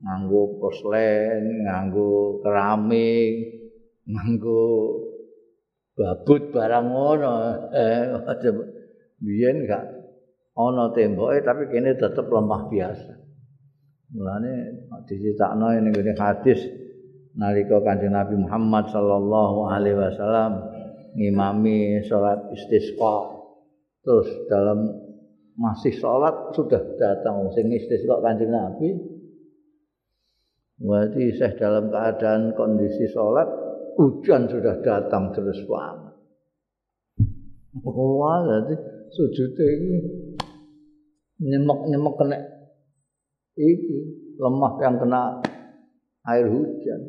nganggo 0.03 0.59
porselen, 0.59 1.63
nganggo 1.63 2.43
keramik, 2.43 3.35
nganggo 4.07 4.67
babut 5.95 6.43
barang 6.51 6.87
ngono. 6.91 7.35
Eh, 7.71 8.03
biyen 9.23 9.71
gak 9.71 9.87
ana 10.59 10.91
temboke 10.91 11.39
tapi 11.47 11.71
kene 11.71 11.95
tetep 11.95 12.27
lemah 12.27 12.67
biasa. 12.67 13.13
Mulane 14.13 14.53
dicitakno 15.09 15.73
ning 15.73 15.95
ngene 15.95 16.13
hadis 16.19 16.61
nalika 17.33 17.81
Kanjeng 17.81 18.13
Nabi 18.13 18.37
Muhammad 18.37 18.93
sallallahu 18.93 19.73
alaihi 19.73 19.97
wasallam 19.97 20.53
ngimami 21.17 22.05
salat 22.05 22.45
istisqa 22.53 23.41
terus 24.05 24.29
dalam 24.53 24.85
masih 25.57 25.93
sholat 25.97 26.55
sudah 26.57 26.81
datang. 26.97 27.49
Sing 27.57 27.69
istisqa 27.69 28.21
kanjeng 28.21 28.53
Nabi. 28.53 28.89
Berarti 30.83 31.39
saya 31.39 31.55
dalam 31.55 31.93
keadaan 31.93 32.57
kondisi 32.59 33.07
sholat 33.13 33.47
hujan 33.95 34.51
sudah 34.51 34.83
datang 34.83 35.31
terus 35.31 35.63
banget 35.69 36.13
wah 37.81 38.45
jadi 38.45 38.75
sujudnya 39.09 39.65
ini 39.65 39.97
nyemek-nyemek 41.41 42.15
kena 42.21 42.37
ini 43.57 43.99
lemah 44.37 44.73
yang 44.81 44.97
kena 45.01 45.23
air 46.29 46.47
hujan. 46.49 47.01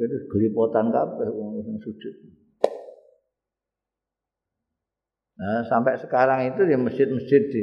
Jadi 0.00 0.16
gelipotan 0.32 0.88
kabeh 0.90 1.28
wong 1.28 1.60
sujud. 1.82 2.14
Nah, 5.40 5.64
sampai 5.68 5.96
sekarang 5.96 6.52
itu 6.52 6.68
di 6.68 6.76
masjid-masjid 6.76 7.42
di 7.48 7.62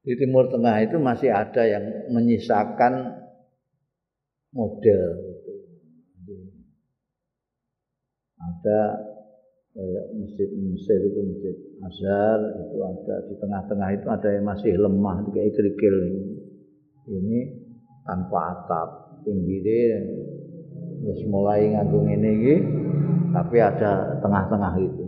di 0.00 0.12
Timur 0.16 0.48
Tengah 0.48 0.76
itu 0.80 0.96
masih 0.96 1.28
ada 1.28 1.62
yang 1.68 1.84
menyisakan 2.08 3.20
model 4.56 5.02
itu. 5.36 6.34
Ada 8.40 8.80
kayak 9.70 10.04
masjid 10.18 10.48
Mesir 10.56 10.98
itu 11.04 11.20
masjid 11.22 11.56
Azhar 11.84 12.38
itu 12.58 12.76
ada 12.82 13.16
di 13.28 13.34
tengah-tengah 13.38 13.88
itu 13.94 14.06
ada 14.10 14.28
yang 14.34 14.44
masih 14.48 14.72
lemah 14.74 15.16
kayak 15.30 15.54
kerikil 15.54 15.94
ini. 16.10 16.22
ini 17.10 17.40
tanpa 18.06 18.38
atap 18.54 18.88
tinggi 19.26 19.56
deh 19.62 19.86
wis 21.06 21.20
mulai 21.26 21.70
nganggung 21.74 22.06
ini 22.06 22.54
tapi 23.30 23.56
ada 23.62 24.20
tengah-tengah 24.20 24.74
itu 24.78 25.04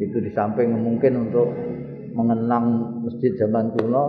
itu 0.00 0.16
di 0.20 0.30
samping 0.32 0.74
mungkin 0.74 1.28
untuk 1.28 1.48
mengenang 2.20 2.66
masjid 3.00 3.32
zaman 3.40 3.72
kuno 3.72 4.04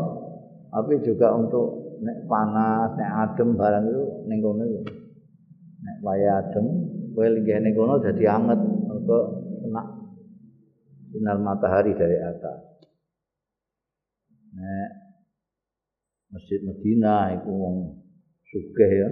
tapi 0.71 0.99
juga 1.03 1.35
untuk 1.35 1.99
nek 1.99 2.25
panas, 2.31 2.95
nek 2.95 3.11
adem 3.27 3.59
barang 3.59 3.85
itu 3.91 4.03
ning 4.27 4.39
kono 4.39 4.63
itu. 4.63 4.81
Nek 5.83 5.95
waya 5.99 6.39
adem, 6.43 6.65
kowe 7.11 7.27
linggih 7.27 7.59
ning 7.59 7.75
kono 7.75 7.99
dadi 7.99 8.23
anget 8.23 8.59
mergo 8.59 9.19
kena 9.63 9.83
sinar 11.11 11.37
matahari 11.43 11.91
dari 11.91 12.17
atas. 12.23 12.59
Nek 14.55 14.89
Masjid 16.31 16.63
Medina 16.63 17.35
iku 17.35 17.51
wong 17.51 17.75
sugih 18.47 18.91
ya. 18.91 19.09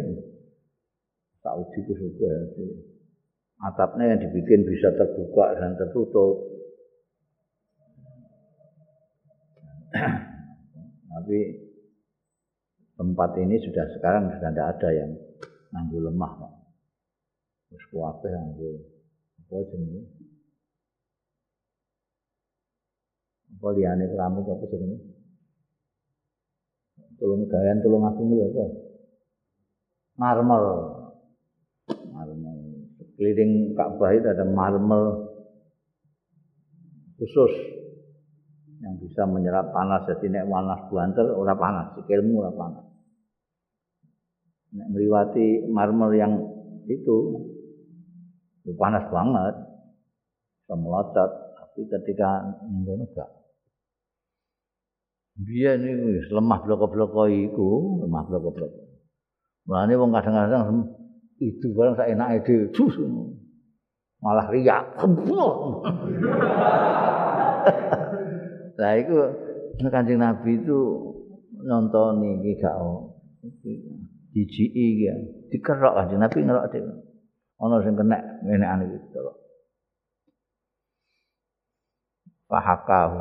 Saudi 1.43 1.79
ku 1.83 1.93
sugih. 1.95 2.55
Atapnya 3.59 4.15
yang 4.15 4.19
dibikin 4.23 4.63
bisa 4.63 4.95
terbuka 4.95 5.59
dan 5.59 5.75
tertutup. 5.75 6.58
Tapi 11.09 11.39
tempat 12.93 13.29
ini 13.41 13.55
sudah 13.63 13.85
sekarang 13.97 14.29
sudah 14.37 14.49
tidak 14.53 14.67
ada 14.77 14.89
yang 14.93 15.11
nganggu 15.73 15.97
lemah, 16.09 16.31
Pak. 16.37 16.53
Terus 17.69 17.83
kuape 17.93 18.27
nganggu 18.29 18.71
apa 19.45 19.55
jenis? 19.73 20.07
Apa 23.57 23.67
liane 23.73 24.05
keramik 24.09 24.45
apa 24.45 24.65
jenis? 24.69 25.01
Tulung 27.19 27.49
gayan 27.51 27.83
tulung 27.83 28.05
aku 28.05 28.21
ini 28.25 28.45
apa? 28.45 28.65
Marmer. 30.17 30.65
Marmer. 32.13 32.57
keliling 33.19 33.75
Ka'bah 33.75 34.15
itu 34.15 34.31
ada 34.31 34.47
marmer 34.47 35.27
khusus 37.19 37.51
yang 38.79 38.95
bisa 38.95 39.27
menyerap 39.27 39.75
panas 39.75 40.07
jadi 40.07 40.39
nek 40.39 40.47
panas 40.47 40.81
banter 40.87 41.27
ora 41.35 41.55
panas. 41.55 41.87
Sikilmu 41.99 42.33
ora 42.39 42.51
panas. 42.55 42.85
Nek 44.75 44.87
meliwati 44.95 45.67
marmer 45.67 46.11
yang 46.15 46.33
itu 46.87 47.17
itu 48.63 48.71
panas 48.79 49.03
banget. 49.11 49.55
Bisa 50.63 50.73
melocot 50.79 51.31
tapi 51.59 51.81
ketika 51.91 52.39
nenggono 52.63 53.07
gak 53.15 53.29
biar 55.39 55.79
ini 55.79 56.19
lemah 56.27 56.59
bloko-bloko 56.67 57.31
iku 57.31 58.03
lemah 58.03 58.27
bloko-bloko. 58.27 58.79
Mulane 59.71 59.95
wong 59.95 60.11
kadang-kadang 60.11 60.83
itu 61.39 61.71
barang 61.71 61.95
saya 61.95 62.11
enak 62.11 62.43
itu 62.43 62.67
malah 64.19 64.51
riak 64.51 64.99
Lah 68.79 68.95
iku 68.95 69.19
Kanjeng 69.91 70.23
Nabi 70.23 70.55
itu 70.55 70.79
nonton 71.67 72.23
iki 72.39 72.55
gak 72.63 72.75
dijiki 74.31 74.65
iki 74.71 75.07
ya. 75.11 75.15
Dikerok 75.51 75.99
Kanjeng 75.99 76.23
Nabi 76.23 76.37
ngerok 76.47 76.67
dhewe. 76.71 76.93
Ana 77.59 77.83
sing 77.83 77.99
kena 77.99 78.17
ngene 78.47 78.87
iki 78.87 78.97
terus. 79.11 79.37
Fahakahu. 82.47 83.19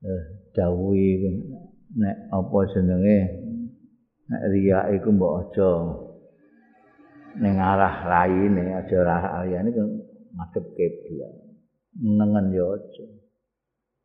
Eh, 0.00 0.24
dawuhi 0.56 1.28
nek 2.00 2.16
apa 2.32 2.58
jenenge 2.72 3.18
nek 4.32 4.42
riya 4.48 4.88
iku 4.96 5.12
mbok 5.12 5.34
aja 5.44 5.70
ning 7.36 7.60
arah 7.60 8.08
lain 8.08 8.56
aja 8.80 8.96
arah 9.04 9.44
liyane 9.44 9.68
madhep 10.32 10.64
kiblat. 10.72 11.49
Nengen 11.98 12.54
ya 12.54 12.64
aja. 12.76 13.06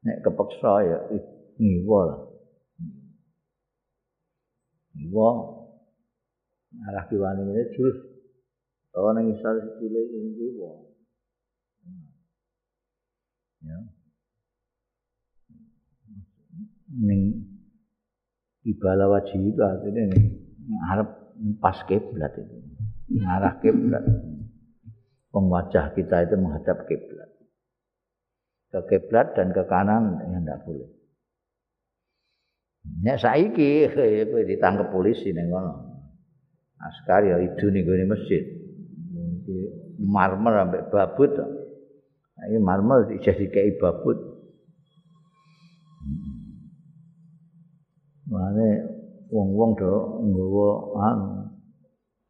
Nek 0.05 0.17
kepeksa 0.25 0.71
ya 0.85 0.97
ngiwa 1.61 1.99
lah. 2.09 2.21
Ngiwa. 4.97 5.29
Arah 6.91 7.05
kiwane 7.07 7.41
ini 7.45 7.63
jurus. 7.77 7.97
Tawa 8.91 9.11
nang 9.13 9.31
isar 9.33 9.59
sikile 9.61 10.01
ini 10.11 10.29
ngiwa. 10.33 10.71
Ya. 13.65 13.79
Ning 16.95 17.21
ibala 18.65 19.05
wajib 19.09 19.53
artinya 19.61 20.09
nih 20.09 20.23
harap 20.89 21.09
pas 21.61 21.77
kiblat 21.85 22.33
itu 22.33 22.57
arah 23.29 23.61
kiblat 23.61 24.01
wajah 25.29 25.93
kita 25.93 26.25
itu 26.25 26.35
menghadap 26.39 26.89
kiblat 26.89 27.29
ke 28.75 28.81
kiblat 28.91 29.31
dan 29.39 29.55
ke 29.55 29.63
kanan 29.71 30.19
yang 30.19 30.43
tidak 30.43 30.59
boleh. 30.67 30.89
Nek 33.07 33.23
saiki 33.23 33.87
kowe 33.87 34.43
ditangkap 34.43 34.91
polisi 34.91 35.31
ning 35.31 35.47
ngono. 35.47 35.95
Askar 36.75 37.23
ya 37.23 37.39
idu 37.39 37.71
ning 37.71 37.87
gone 37.87 38.05
masjid. 38.11 38.43
Iki 39.15 39.57
marmer 40.03 40.67
ambek 40.67 40.91
babut. 40.91 41.31
Iki 42.51 42.59
marmer 42.59 43.07
dijadi 43.07 43.47
kayak 43.47 43.79
babut. 43.79 44.19
Mane 48.27 48.69
wong-wong 49.31 49.71
do 49.79 49.93
nggawa 50.27 50.69
anu 51.09 51.29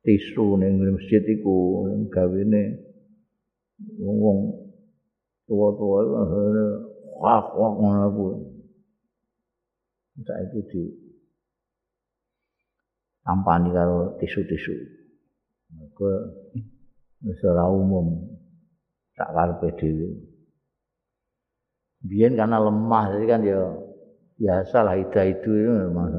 tisu 0.06 0.62
ning 0.62 0.78
masjid 0.78 1.24
iku 1.26 1.88
gawene 2.14 2.78
wong-wong 3.98 4.65
tua-tua 5.46 5.98
itu 6.02 6.14
akhirnya 6.18 6.68
wak-wak 7.22 7.74
ngono 7.78 8.08
kuwi. 8.14 8.36
Saiki 10.26 10.60
di 10.72 10.84
tampani 13.26 13.70
karo 13.74 14.16
tisu-tisu. 14.22 14.76
Wis 17.26 17.42
ora 17.42 17.66
umum 17.68 18.36
tak 19.18 19.34
karepe 19.34 19.76
dhewe. 19.80 20.10
Biyen 22.06 22.38
karena 22.38 22.62
lemah 22.62 23.18
jadi 23.18 23.26
kan 23.26 23.42
ya 23.42 23.62
biasa 24.38 24.78
lah 24.86 24.96
ida 25.00 25.22
itu 25.26 25.50
itu 25.50 25.72
memang. 25.74 26.12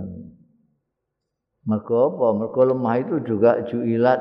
Mergo 1.67 2.15
apa? 2.15 2.27
Mergo 2.35 2.63
lemah 2.67 2.95
itu 3.01 3.15
juga 3.23 3.63
juilat 3.71 4.19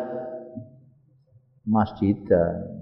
masjidah. 1.66 2.75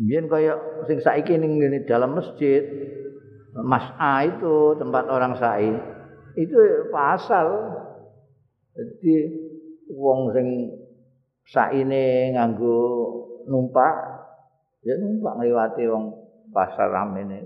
Biyen 0.00 0.32
kaya 0.32 0.56
sing 0.88 1.04
saiki 1.04 1.36
ning 1.36 1.60
ngene 1.60 1.84
dalam 1.84 2.16
masjid 2.16 2.64
Mas'a 3.52 4.24
itu 4.24 4.78
tempat 4.80 5.10
orang 5.10 5.36
sa'i 5.36 5.74
itu 6.38 6.56
pasal. 6.88 7.76
Jadi 8.72 9.14
wong 9.92 10.32
sing 10.32 10.46
saine 11.50 12.32
nganggo 12.32 12.78
numpak 13.50 13.92
ya 14.86 14.94
numpak 14.96 15.36
ngliwati 15.36 15.84
wong 15.90 16.14
pasar 16.54 16.88
ramene 16.88 17.44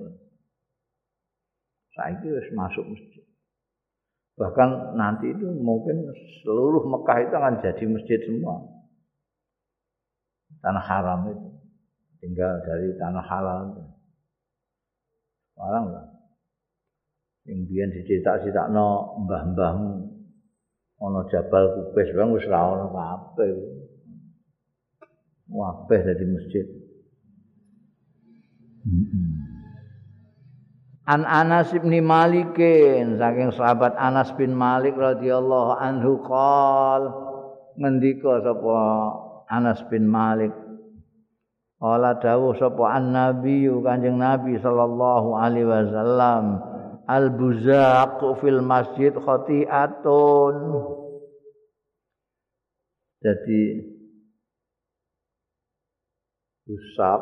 saiki 1.97 2.29
wis 2.29 2.49
masuk 2.53 2.85
masjid. 2.85 3.25
Bahkan 4.39 4.99
nanti 4.99 5.31
itu 5.31 5.47
mungkin 5.59 6.11
seluruh 6.43 6.87
Mekah 6.87 7.19
itu 7.25 7.35
akan 7.35 7.55
jadi 7.65 7.85
masjid 7.87 8.19
semua. 8.23 8.63
Tanah 10.61 10.85
haram 10.85 11.21
itu 11.33 11.54
tinggal 12.25 12.65
dari 12.65 12.97
tanah 12.97 13.25
halal. 13.29 13.63
Orang 15.61 15.93
lah. 15.93 16.07
Yang 17.45 17.61
biyen 17.69 17.91
dicetak-cetak 17.93 18.73
no 18.73 19.21
mbah-mbahmu. 19.29 19.93
Ono 21.05 21.21
jabal 21.29 21.77
kubes 21.77 22.09
bang 22.17 22.33
wis 22.33 22.49
ra 22.49 22.65
ono 22.65 22.89
apa-apa. 22.89 23.45
Wabeh 25.53 26.01
dari 26.01 26.25
masjid. 26.33 26.67
An 31.05 31.29
Anas 31.29 31.69
bin 31.77 31.93
Malik 32.01 32.57
saking 32.57 33.53
sahabat 33.53 33.93
Anas 34.01 34.33
bin 34.41 34.57
Malik 34.57 34.97
radhiyallahu 34.97 35.77
anhu 35.77 36.25
qol 36.25 37.03
ngendika 37.77 38.41
sapa 38.41 38.77
Anas 39.53 39.85
bin 39.93 40.09
Malik 40.09 40.64
Kala 41.85 42.17
dawuh 42.17 42.57
sapa 42.57 42.97
an-nabi 42.97 43.69
Kanjeng 43.69 44.17
Nabi 44.17 44.57
sallallahu 44.57 45.37
alaihi 45.37 45.69
wasallam 45.69 46.57
al-buzaq 47.05 48.41
fil 48.41 48.65
masjid 48.65 49.13
khati'atun. 49.13 50.57
Jadi 53.21 53.63
busap 56.65 57.21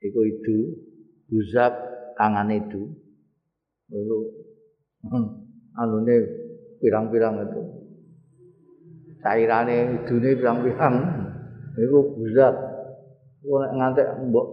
iku 0.00 0.20
itu 0.24 0.56
buzak 1.28 1.76
tangan 2.16 2.48
itu 2.48 2.80
lalu 3.92 4.18
hmm, 5.04 5.26
anune 5.76 6.16
pirang-pirang 6.80 7.44
itu. 7.44 7.60
Cairane 9.20 10.00
idune 10.00 10.30
pirang-pirang 10.32 10.94
iku 11.76 12.16
buzak 12.16 12.75
Nek 13.46 13.72
ngantek 13.78 14.08
mbok 14.26 14.46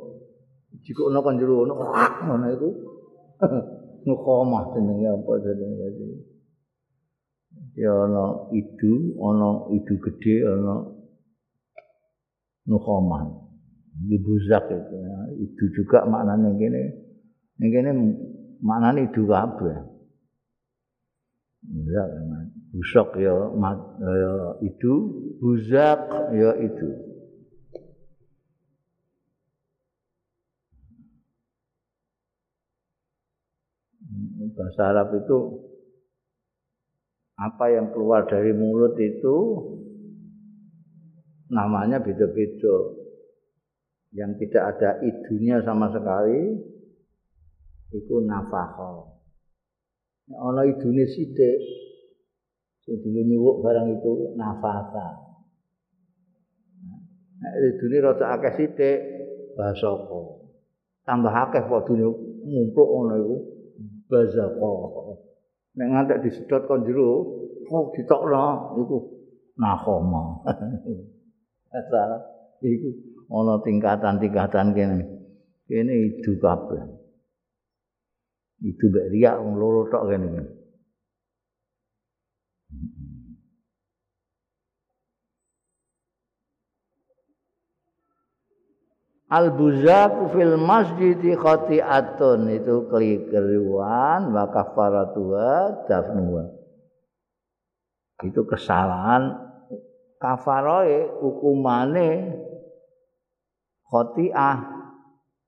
jikono 0.85 1.19
kan 1.25 1.37
jero 1.41 1.65
ngono 1.65 1.73
ngono 2.29 2.45
iku. 2.53 2.69
Nukomah 4.05 4.63
jenenge 4.75 5.07
apa 5.09 5.31
jenenge 5.41 5.85
iki. 5.95 6.07
Ya 7.79 7.89
ana 7.89 8.51
idu, 8.53 9.17
ana 9.17 9.49
idu 9.73 9.95
gedhe, 9.97 10.35
ana 10.45 10.75
nukomah. 12.69 13.23
Di 13.93 14.17
buzak 14.19 14.69
itu. 14.69 14.97
Idu 15.41 15.65
juga 15.73 16.05
maknanya 16.05 16.51
gini. 16.59 16.83
Ini 17.57 17.65
gini 17.71 17.91
maknanya 18.61 19.07
idu 19.07 19.23
kabeh. 19.25 19.77
Buzak 21.63 22.07
ya. 22.11 22.21
Busok 22.73 23.09
ya, 23.21 23.37
ya 24.01 24.33
idu, 24.65 24.93
buzak 25.37 26.09
ya 26.33 26.57
idu. 26.57 27.12
Bahasa 34.53 34.81
Arab 34.93 35.17
itu 35.17 35.37
apa 37.37 37.65
yang 37.73 37.89
keluar 37.91 38.29
dari 38.29 38.53
mulut 38.53 38.93
itu 39.01 39.37
namanya 41.49 42.01
beda-beda. 42.01 43.01
Yang 44.13 44.45
tidak 44.45 44.77
ada 44.77 44.89
idunya 45.01 45.57
sama 45.65 45.89
sekali 45.89 46.61
itu 47.93 48.15
nafkah. 48.21 49.09
Ana 50.29 50.61
idune 50.69 51.09
sithik 51.09 51.57
sing 52.83 52.99
nyuwuk 53.03 53.63
barang 53.63 53.95
itu 53.95 54.35
nafasa 54.35 55.07
nek 57.43 57.53
ridune 57.59 57.97
rada 57.99 58.25
akeh 58.39 58.53
sithik 58.59 58.99
basaka 59.55 60.23
tambah 61.03 61.31
akeh 61.31 61.63
padha 61.67 62.07
ngumpuk 62.43 62.87
ngono 62.87 63.15
iku 63.19 63.37
bazaka 64.09 64.71
nek 65.77 65.87
ngantek 65.89 66.21
disedot 66.23 66.63
kon 66.69 66.85
jero 66.85 67.09
kok 67.67 67.85
ditokno 67.95 68.45
iku. 68.81 68.97
Nakoma. 69.53 70.41
Iku 72.63 72.89
ana 73.33 73.61
tingkatan-tingkatan 73.61 74.73
kene. 74.73 75.05
Kene 75.69 75.93
idu 76.09 76.33
kabeh. 76.41 76.81
Itu 78.63 78.87
mbek 78.89 79.09
riak 79.13 79.37
wong 79.43 79.53
loro 79.59 79.91
tok 79.91 80.09
kene 80.09 80.27
Al 89.33 89.49
buzaku 89.57 90.29
fil 90.29 90.61
masjid 90.61 91.17
khati'atun. 91.17 92.53
Itu 92.53 92.85
kelikeruan 92.85 94.29
wa 94.29 94.45
kafaratuha 94.53 95.89
dafnuha. 95.89 96.53
Itu 98.21 98.45
kesalahan 98.45 99.33
kafaroe 100.21 101.17
hukumane 101.17 102.37
khati'ah. 103.89 104.57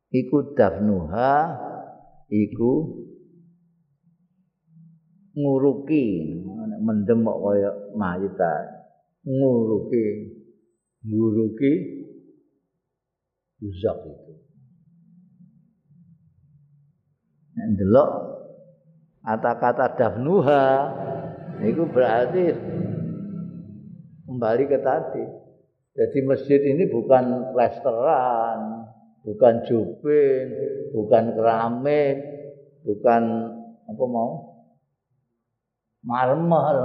Iku 0.10 0.58
dafnuha 0.58 1.34
iku 2.34 2.74
nguruki. 5.38 6.42
Mendem 6.86 7.22
kok 7.26 7.38
kaya 7.38 7.72
mayit 7.98 8.42
nguruki 9.26 10.06
nguruki 11.06 12.05
uzak 13.66 13.98
itu. 14.06 14.34
Nek 17.56 17.68
delok 17.80 18.10
kata-kata 19.26 19.86
dafnuha 19.98 20.64
itu 21.66 21.84
berarti 21.90 22.44
kembali 24.28 24.64
ke 24.70 24.78
tadi. 24.84 25.26
Jadi 25.96 26.18
masjid 26.28 26.60
ini 26.60 26.92
bukan 26.92 27.56
plesteran 27.56 28.84
bukan 29.24 29.64
jubin 29.64 30.48
bukan 30.92 31.32
keramik 31.34 32.18
bukan 32.84 33.24
apa 33.88 34.04
mau? 34.04 34.32
Marmer. 36.06 36.78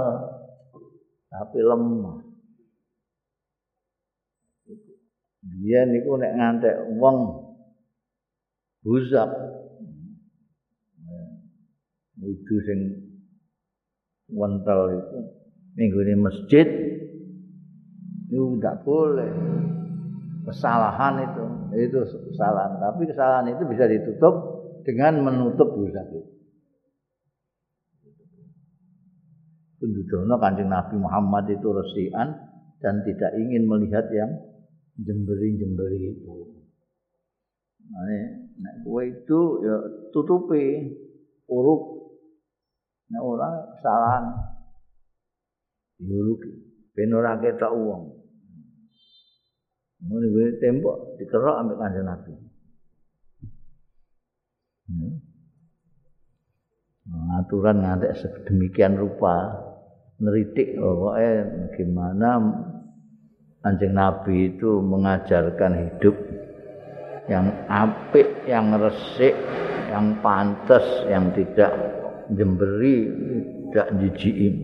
Tapi 1.31 1.59
lemah 1.63 2.20
dia 5.41 5.89
niku 5.89 6.21
nek 6.21 6.37
ngantek 6.37 6.75
wong 7.01 7.49
buzak 8.85 9.29
itu 12.21 12.55
sing 12.69 12.79
wontel 14.29 15.01
itu 15.01 15.17
minggu 15.73 15.99
masjid 16.21 16.67
itu 18.31 18.55
tidak 18.57 18.87
boleh. 18.87 19.27
Kesalahan 20.47 21.13
itu 21.21 21.45
itu 21.75 21.99
kesalahan. 22.31 22.79
Tapi 22.79 23.03
kesalahan 23.11 23.51
itu 23.51 23.63
bisa 23.67 23.85
ditutup 23.85 24.33
dengan 24.87 25.19
menutup 25.21 25.67
buzak 25.75 26.07
itu. 26.09 26.31
Kancing 29.81 30.69
Nabi 30.69 30.95
Muhammad 31.01 31.49
itu 31.49 31.67
resian 31.73 32.37
dan 32.81 33.01
tidak 33.01 33.33
ingin 33.37 33.65
melihat 33.65 34.05
yang 34.13 34.29
jemberi-jemberi 34.99 35.99
itu. 36.11 36.37
Nah, 37.91 38.07
nek 38.61 38.75
kue 38.87 39.03
itu 39.11 39.39
ya 39.63 39.77
tutupi 40.15 40.91
uruk. 41.47 41.81
Nek 43.11 43.21
orang 43.21 43.55
kesalahan 43.75 44.25
diuruk. 45.99 46.41
Ora 47.01 47.39
ketok 47.41 47.73
wong. 47.73 48.03
Mun 50.01 50.21
iki 50.21 50.57
tembok 50.61 51.17
dikerok 51.17 51.59
ambek 51.61 51.77
kanjeng 51.77 52.05
Nabi. 52.05 52.33
Ya. 54.91 55.09
Nah, 57.11 57.41
ngantek 57.49 58.17
sedemikian 58.17 58.97
rupa 58.97 59.61
neritik 60.21 60.77
pokoknya 60.77 61.29
gimana 61.73 62.29
anjing 63.61 63.93
Nabi 63.93 64.57
itu 64.57 64.81
mengajarkan 64.81 65.73
hidup 65.77 66.15
yang 67.29 67.47
apik, 67.69 68.27
yang 68.49 68.73
resik, 68.75 69.37
yang 69.93 70.17
pantas, 70.19 70.83
yang 71.07 71.29
tidak 71.31 71.71
jemberi, 72.33 73.07
tidak 73.69 73.87
jijiin. 74.01 74.55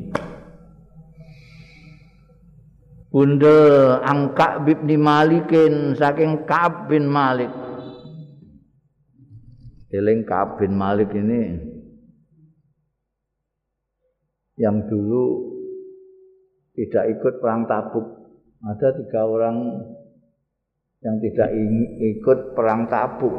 Bunda 3.08 3.58
angka 4.04 4.62
bibni 4.62 5.00
Malikin 5.00 5.96
saking 5.96 6.44
Ka'ab 6.44 6.92
bin 6.92 7.08
Malik. 7.08 7.50
Eling 9.90 10.28
Ka'ab 10.28 10.60
bin 10.60 10.76
Malik 10.76 11.16
ini 11.16 11.56
yang 14.60 14.86
dulu 14.86 15.56
tidak 16.76 17.16
ikut 17.18 17.34
perang 17.40 17.64
tabuk. 17.66 18.27
Ada 18.66 18.88
tiga 18.98 19.22
orang 19.22 19.58
yang 21.06 21.16
tidak 21.22 21.50
ikut 22.02 22.58
perang 22.58 22.90
tabuk. 22.90 23.36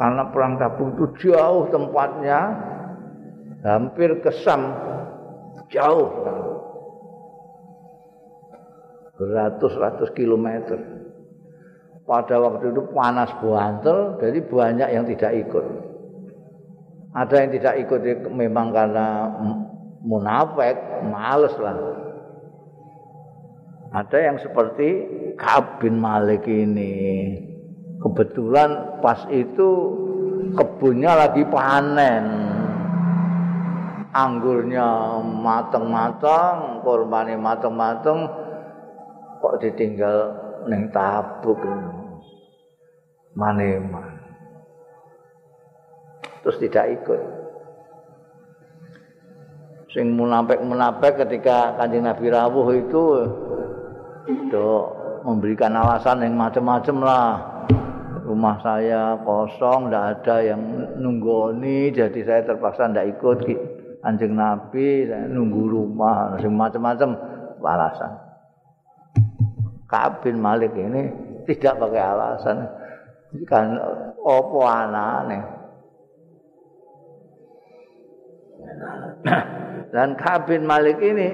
Karena 0.00 0.32
perang 0.32 0.56
tabuk 0.56 0.96
itu 0.96 1.28
jauh 1.28 1.68
tempatnya, 1.68 2.40
hampir 3.60 4.16
kesam, 4.24 4.72
jauh. 5.68 6.08
Beratus-ratus 9.20 10.10
kilometer. 10.16 10.80
Pada 12.02 12.34
waktu 12.42 12.74
itu 12.74 12.82
panas 12.90 13.30
buantel, 13.38 14.18
jadi 14.18 14.38
banyak 14.42 14.88
yang 14.90 15.04
tidak 15.06 15.32
ikut. 15.46 15.64
Ada 17.12 17.34
yang 17.44 17.50
tidak 17.54 17.74
ikut 17.86 18.00
memang 18.32 18.72
karena 18.72 19.30
munafik, 20.02 20.74
males 21.06 21.54
lah. 21.60 21.76
Ada 23.92 24.18
yang 24.24 24.40
seperti 24.40 24.88
Ka'ab 25.36 25.84
bin 25.84 26.00
Malik 26.00 26.48
ini. 26.48 27.36
Kebetulan 28.00 28.98
pas 29.04 29.28
itu 29.28 29.68
kebunnya 30.56 31.12
lagi 31.12 31.44
panen. 31.44 32.24
Anggurnya 34.16 35.20
mateng-mateng, 35.20 36.80
korbannya 36.84 37.36
mateng-mateng, 37.36 38.28
kok 39.44 39.60
ditinggal 39.60 40.16
neng 40.72 40.88
tabuk. 40.88 41.60
Maneman. 43.36 44.20
Terus 46.44 46.56
tidak 46.64 46.84
ikut. 46.96 47.20
Sing 49.92 50.16
munafik-munafik 50.16 51.20
ketika 51.28 51.76
kanjeng 51.76 52.08
Nabi 52.08 52.32
rawuh 52.32 52.68
itu 52.72 53.02
itu 54.26 54.68
memberikan 55.26 55.74
alasan 55.74 56.22
yang 56.22 56.34
macam-macam 56.38 56.96
lah. 57.02 57.30
Rumah 58.22 58.56
saya 58.62 59.18
kosong 59.26 59.90
tidak 59.90 60.04
ada 60.22 60.36
yang 60.46 60.62
nunggoni 60.94 61.90
jadi 61.90 62.20
saya 62.22 62.40
terpaksa 62.46 62.86
tidak 62.88 63.18
ikut 63.18 63.38
anjing 64.06 64.38
nabi. 64.38 65.10
Saya 65.10 65.26
nunggu 65.26 65.62
rumah 65.66 66.38
macam-macam 66.38 67.10
alasan. 67.62 68.12
Kabin 69.90 70.40
Malik 70.40 70.72
ini 70.72 71.02
tidak 71.50 71.82
pakai 71.82 72.02
alasan. 72.02 72.56
Kan 73.44 73.76
opo 74.22 74.64
anane? 74.64 75.38
Dan 79.92 80.16
Kabin 80.16 80.64
Malik 80.64 80.96
ini 81.04 81.28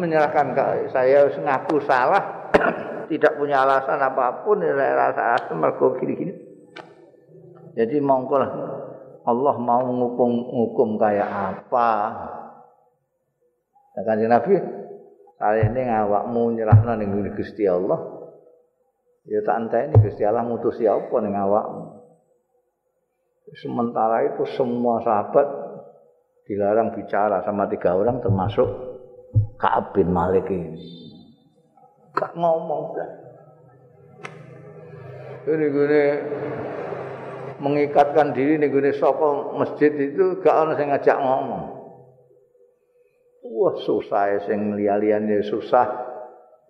menyerahkan 0.00 0.56
saya 0.88 1.28
ngaku 1.28 1.84
salah 1.84 2.50
tidak 3.12 3.36
punya 3.36 3.62
alasan 3.68 4.00
apa 4.00 4.40
pun 4.42 4.64
saya 4.64 4.96
rasa 4.96 5.22
rasa 5.36 5.52
mergo 5.52 5.92
gini-gini. 6.00 6.32
Jadi 7.76 7.96
mongko 8.02 8.36
Allah 9.28 9.54
mau 9.60 9.84
ngukum 9.84 10.32
ngukum 10.48 10.88
kayak 10.96 11.28
apa? 11.28 11.90
Nah, 14.00 14.16
Nabi 14.16 14.54
kali 15.36 15.60
ini 15.70 15.80
ngawakmu 15.86 16.42
nyerahno 16.56 16.92
ning 16.96 17.10
Gusti 17.36 17.68
Allah. 17.68 18.00
Ya 19.28 19.44
tak 19.44 19.68
enteni 19.68 19.94
Gusti 20.00 20.24
Allah 20.24 20.42
mutusi 20.42 20.88
apa 20.88 21.14
ning 21.20 21.36
awakmu. 21.36 22.00
Sementara 23.58 24.30
itu 24.30 24.46
semua 24.54 25.02
sahabat 25.02 25.46
dilarang 26.46 26.94
bicara 26.94 27.42
sama 27.46 27.70
tiga 27.70 27.94
orang 27.94 28.18
termasuk 28.18 28.89
Ka'ab 29.60 29.92
bin 29.92 30.08
Malik 30.08 30.48
ini. 30.48 30.80
Gak 32.16 32.32
ngomong. 32.32 32.96
Ini 35.44 35.66
gue 35.68 36.04
mengikatkan 37.60 38.32
diri 38.32 38.56
nih 38.56 38.72
gue 38.72 38.92
soko 38.96 39.52
masjid 39.60 39.92
itu 39.92 40.40
gak 40.40 40.56
ada 40.64 40.80
yang 40.80 40.96
ngajak 40.96 41.18
ngomong. 41.20 41.64
Wah 43.44 43.76
susah 43.84 44.32
ya 44.32 44.38
sing 44.48 44.80
lialian 44.80 45.28
ya 45.28 45.44
susah. 45.44 46.08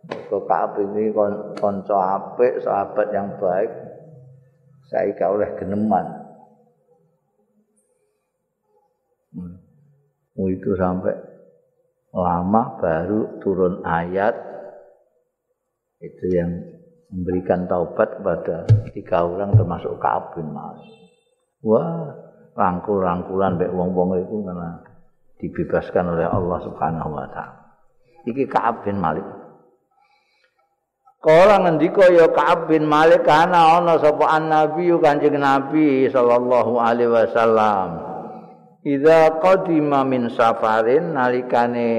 Ke 0.00 0.38
Kaab 0.48 0.80
ini 0.80 1.12
konco 1.60 1.94
apik, 1.94 2.64
sahabat 2.64 3.12
yang 3.14 3.36
baik. 3.38 3.70
Saya 4.90 5.14
gak 5.14 5.30
oleh 5.30 5.50
geneman. 5.60 6.06
Hmm. 9.30 9.54
Itu 10.40 10.72
sampai 10.74 11.29
lama 12.10 12.78
baru 12.82 13.38
turun 13.38 13.86
ayat 13.86 14.34
itu 16.02 16.24
yang 16.32 16.50
memberikan 17.10 17.66
taubat 17.70 18.18
kepada 18.18 18.66
tiga 18.94 19.26
orang 19.26 19.54
termasuk 19.54 19.98
Ka'ab 19.98 20.34
bin 20.38 20.50
Malik. 20.50 20.90
Wah, 21.60 22.08
rangkul-rangkulan 22.56 23.60
baik 23.60 23.74
wong-wong 23.74 24.16
itu 24.22 24.36
karena 24.42 24.80
dibebaskan 25.38 26.04
oleh 26.16 26.26
Allah 26.26 26.58
Subhanahu 26.64 27.10
wa 27.14 27.26
taala. 27.30 27.60
Iki 28.26 28.48
Ka'ab 28.48 28.86
bin 28.86 28.96
Malik. 28.98 29.26
Kala 31.20 31.60
ngendika 31.60 32.08
ya 32.08 32.32
Ka'ab 32.32 32.72
bin 32.72 32.88
Malik 32.88 33.28
kana 33.28 33.76
ana 33.76 34.00
sapa 34.00 34.24
an-nabi 34.40 34.88
Kanjeng 35.04 35.36
Nabi 35.36 36.08
sallallahu 36.08 36.80
alaihi 36.80 37.12
wasallam. 37.12 38.09
Idza 38.80 39.44
qadima 39.44 40.08
min 40.08 40.32
safarin 40.32 41.12
nalikane 41.12 41.92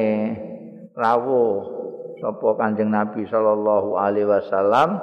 rawuh 0.98 1.62
sapa 2.18 2.58
Kanjeng 2.58 2.90
Nabi 2.90 3.30
sallallahu 3.30 4.02
alaihi 4.02 4.26
wasallam 4.26 4.98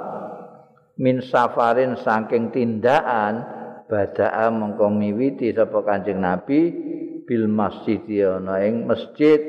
min 0.99 1.23
safarin 1.23 1.95
saking 1.95 2.51
tindakan 2.51 3.47
badaa 3.87 4.51
mengko 4.51 4.91
miwiti 4.91 5.55
sapa 5.55 5.79
Kanjeng 5.87 6.19
Nabi 6.19 6.67
bil 7.23 7.47
masjid 7.47 8.03
ana 8.27 8.59
ing 8.59 8.83
masjid 8.83 9.39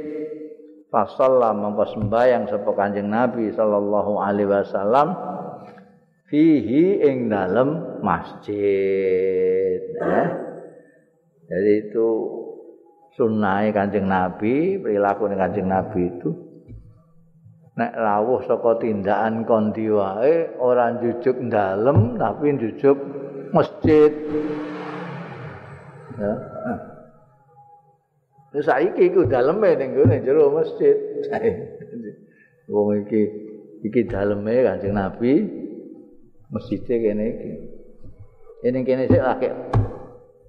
fasalla 0.86 1.50
mengko 1.50 1.98
sembayang 1.98 2.46
sapa 2.46 2.70
Kanjeng 2.78 3.10
Nabi 3.10 3.50
sallallahu 3.50 4.22
alaihi 4.22 4.54
wasallam 4.54 5.18
fihi 6.30 7.02
ing 7.10 7.26
dalem 7.26 7.98
masjid 8.06 9.82
eh? 9.98 10.49
Jadi 11.50 11.72
itu 11.90 12.08
sunnah 13.18 13.66
Kanjeng 13.74 14.06
Nabi 14.06 14.78
perilaku 14.78 15.26
Kanjeng 15.34 15.66
Nabi 15.66 16.06
itu 16.06 16.30
nek 17.74 17.92
rawuh 17.96 18.46
saka 18.46 18.78
tindakan 18.78 19.42
kondi 19.42 19.90
wae 19.90 20.54
ora 20.56 20.94
jujuk 21.02 21.36
dalem 21.50 22.14
tapi 22.14 22.54
jujuk 22.54 22.96
masjid 23.50 24.12
ya 26.20 26.34
Wis 28.50 28.66
saiki 28.66 29.14
iku 29.14 29.30
daleme 29.30 29.78
ning 29.78 29.94
gone 29.94 30.16
jero 30.26 30.50
masjid. 30.50 30.98
Wong 32.72 33.06
iki 33.06 33.22
iki 33.86 34.10
daleme 34.10 34.66
Kanjeng 34.66 34.98
Nabi 34.98 35.46
masjide 36.50 36.94
kene 36.98 37.24
iki. 37.30 37.50
Ini 38.66 38.78
kene 38.82 39.06
sik 39.06 39.22
lagi. 39.22 39.54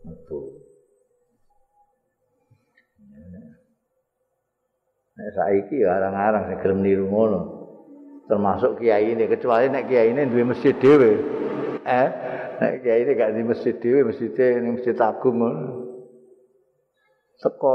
Nek 0.01 0.17
saiki 5.35 5.85
arang-arang 5.85 6.49
sing 6.49 6.57
gelem 6.61 6.79
niru 6.81 7.05
ngono. 7.05 7.41
Termasuk 8.25 8.79
kiai 8.79 9.11
ini 9.13 9.27
kecuali 9.27 9.67
nek 9.67 9.85
kiai 9.85 10.15
ini 10.15 10.25
duwe 10.25 10.55
masjid 10.55 10.73
dhewe. 10.73 11.11
Eh, 11.83 12.07
nek 12.61 12.73
kiai 12.81 13.03
ini 13.05 13.11
gak 13.13 13.33
di 13.35 13.43
masjid 13.43 13.75
dhewe, 13.75 14.09
masjid 14.09 14.31
ning 14.61 14.79
masjid 14.79 14.95
agung 14.97 15.37
ngono. 15.37 15.69
Seko 17.37 17.71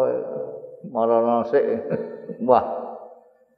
marono 0.90 1.46
sik. 1.50 1.64
Wah. 2.48 2.66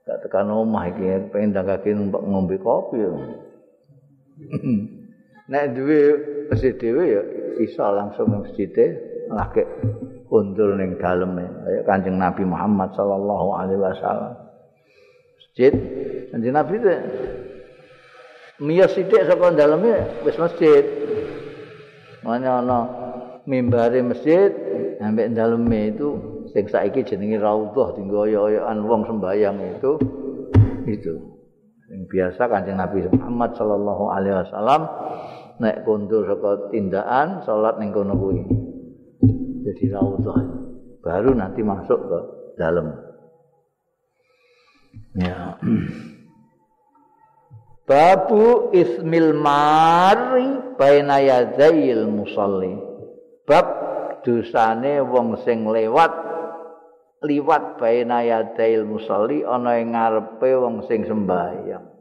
Gak 0.08 0.24
tekan 0.24 0.48
omah 0.48 0.88
iki 0.88 1.28
pengen 1.28 1.52
dagake 1.52 1.92
numpak 1.92 2.24
ngombe 2.24 2.56
kopi. 2.56 3.04
nek 5.52 5.64
duwe 5.72 6.00
masjid 6.48 6.76
dhewe 6.76 7.04
ya 7.08 7.22
iso 7.60 7.84
langsung 7.92 8.28
masjid 8.32 8.68
lagi 9.28 9.62
kundur 10.28 10.76
ning 10.76 11.00
daleme 11.00 11.44
kaya 11.64 11.80
Kanjeng 11.88 12.16
Nabi 12.20 12.44
Muhammad 12.44 12.92
sallallahu 12.92 13.48
alaihi 13.56 13.80
wasallam. 13.80 14.32
Masjid 15.40 15.72
Kanjeng 16.32 16.54
Nabi 16.54 16.72
itu 16.76 16.88
miyos 18.60 18.92
sithik 18.92 19.24
saka 19.24 19.56
daleme 19.56 20.24
wis 20.24 20.36
masjid. 20.36 20.84
Mana 22.22 22.60
ana 22.60 22.78
mimbare 23.48 24.04
masjid 24.04 24.52
ambek 25.00 25.32
daleme 25.32 25.94
itu 25.94 26.08
sing 26.52 26.68
saiki 26.68 27.06
jenenge 27.06 27.40
raudhah 27.40 27.96
dinggo 27.96 28.28
oyo-oyoan 28.28 28.84
wong 28.84 29.08
sembayang 29.08 29.56
itu 29.78 29.92
itu. 30.84 31.14
Yang 31.88 32.02
biasa 32.12 32.42
Kanjeng 32.52 32.76
Nabi 32.76 33.08
Muhammad 33.08 33.56
sallallahu 33.56 34.04
alaihi 34.12 34.36
wasallam 34.44 34.82
nek 35.58 35.88
kundur 35.88 36.28
saka 36.28 36.68
tindakan 36.68 37.40
salat 37.48 37.80
ning 37.80 37.96
kono 37.96 38.12
kuwi. 38.12 38.68
Jadi 39.68 40.00
raudhah 40.00 40.40
baru 41.04 41.36
nanti 41.36 41.60
masuk 41.60 42.00
ke 42.00 42.18
dalam. 42.56 42.88
Ya. 45.12 45.60
Babu 47.84 48.72
ismil 48.72 49.36
mari 49.36 50.76
baina 50.80 51.20
yadail 51.20 52.08
musalli. 52.08 52.76
Bab 53.44 53.66
dosane 54.24 55.04
wong 55.04 55.40
sing 55.44 55.68
lewat 55.68 56.12
liwat 57.24 57.76
baina 57.76 58.24
yadail 58.24 58.88
musalli 58.88 59.44
ana 59.44 59.80
ing 59.80 59.92
ngarepe 59.92 60.50
wong 60.56 60.84
sing 60.88 61.04
sembahyang 61.08 61.97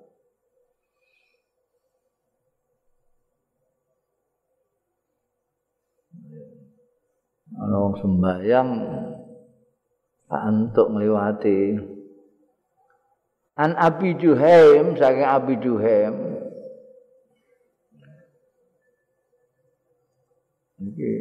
ana 7.67 7.83
wong 7.83 7.99
sembahyang 7.99 8.69
antuk 10.31 10.87
ngliwati 10.87 11.75
an 13.59 13.75
abi 13.75 14.15
juhaim 14.15 14.95
saking 14.95 15.27
abi 15.27 15.59
juhaim. 15.59 16.15
Iki 20.77 21.11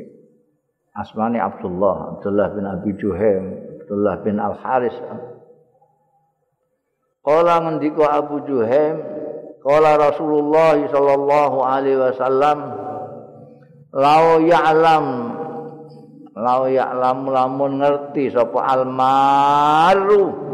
asmane 0.95 1.41
Abdullah 1.41 2.21
Abdullah 2.21 2.53
bin 2.53 2.65
Abi 2.69 2.93
Juhaim 2.93 3.45
Abdullah 3.81 4.15
bin 4.21 4.37
Al 4.37 4.53
Haris 4.53 4.93
Kala 7.25 7.65
ngendika 7.65 8.05
Abu 8.21 8.45
Juhaim 8.45 9.01
Kala 9.65 9.97
Rasulullah 9.97 10.77
sallallahu 10.77 11.57
alaihi 11.65 11.97
wasallam 11.97 12.59
Lau 13.97 14.45
ya'lam 14.45 15.26
lau 16.37 16.69
ya 16.69 16.93
lamun 16.93 17.81
ngerti 17.81 18.29
sapa 18.31 18.61
almaru. 18.69 20.45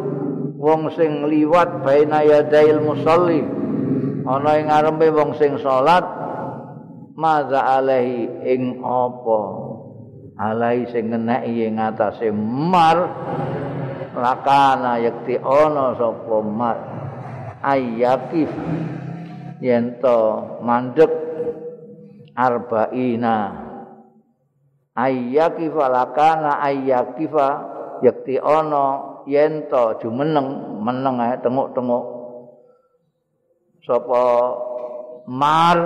Wong 0.63 0.95
sing 0.95 1.27
liwat 1.27 1.83
baina 1.83 2.23
yadail 2.23 2.79
musalli 2.87 3.43
ana 4.23 4.51
ing 4.63 4.71
ngarepe 4.71 5.11
wong 5.11 5.35
sing 5.35 5.59
salat 5.59 6.07
maza 7.19 7.83
alaihi 7.83 8.31
ing 8.47 8.79
apa? 8.79 9.41
Alai 10.39 10.87
sing 10.95 11.11
ngeneki 11.11 11.67
ing 11.67 11.83
atase 11.83 12.31
mar 12.31 13.11
lakana 14.15 15.03
yakti 15.03 15.35
ana 15.43 15.99
sapa 15.99 16.37
mar? 16.47 16.79
Ayyakif 17.63 18.51
yen 19.59 19.99
to 19.99 20.19
mandek 20.63 21.11
arba'ina 22.39 23.71
ayyakifa 24.97 25.85
lakana 25.89 26.61
ayyakifa 26.61 27.47
yakti 28.05 28.37
ana 28.41 28.85
yen 29.25 29.71
to 29.71 29.97
jumeneng 30.03 30.81
meneng 30.83 31.23
ae 31.23 31.39
tenguk-tenguk. 31.41 32.05
Sapa 33.83 34.23
mar 35.27 35.79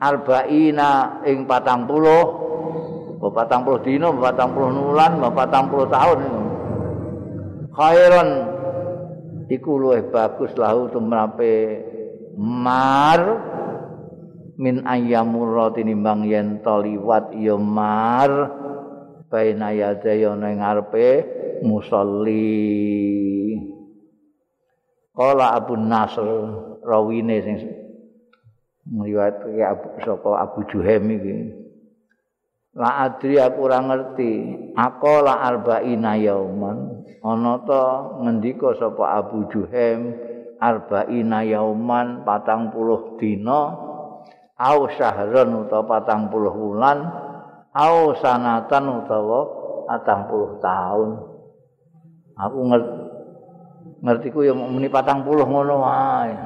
arbaina 0.00 1.20
ing 1.24 1.48
40 1.48 2.46
apa 3.16 3.42
40 3.48 3.86
dina 3.86 4.12
40 4.12 4.76
nulan 4.76 5.12
40 5.24 5.88
tahun 5.88 6.20
khairan 7.72 8.28
iku 9.48 9.72
luwih 9.80 10.04
bagus 10.12 10.52
lahu 10.56 10.92
tumrape 10.92 11.80
mar 12.36 13.20
min 14.56 14.84
ayyamur 14.88 15.72
tinimbang 15.76 16.24
yen 16.24 16.64
to 16.64 16.76
liwat 16.80 17.32
ya 17.36 17.56
mar 17.60 18.30
baina 19.28 19.72
yadaya 19.72 20.32
ning 20.36 20.60
ngarepe 20.64 21.08
musolli 21.60 22.46
Kala 25.16 25.56
Abu 25.56 25.80
Nasr 25.80 26.28
rawine 26.84 27.40
sing 27.40 27.56
ngriwayatke 28.84 29.64
Abu 29.64 29.88
saka 30.04 30.30
Abu 30.44 30.60
Juhaim 30.68 31.08
iki. 31.08 31.36
La 32.76 33.08
adri 33.08 33.40
aku 33.40 33.64
ora 33.64 33.80
ngerti, 33.80 34.32
aqala 34.76 35.40
arba'ina 35.40 36.20
yauman. 36.20 37.00
Ana 37.24 37.64
ta 37.64 38.12
ngendika 38.20 38.76
sapa 38.76 39.16
Abu 39.16 39.48
Juhaim 39.48 40.12
arba'ina 40.60 41.48
yauman 41.48 42.20
40 42.28 43.16
dina 43.16 43.60
au 44.56 44.88
syahron 44.96 45.68
utawa 45.68 46.00
40 46.04 46.32
wulan 46.32 46.98
au 47.76 48.16
sanatan 48.16 48.84
utawa 49.04 49.40
40 49.86 50.64
tahun. 50.64 51.10
Aku 52.36 52.58
ngerti 54.04 54.28
ku 54.28 54.44
ya 54.44 54.52
muni 54.52 54.92
patang 54.92 55.24
puluh 55.24 55.44
ngono 55.48 55.80
wae. 55.80 56.36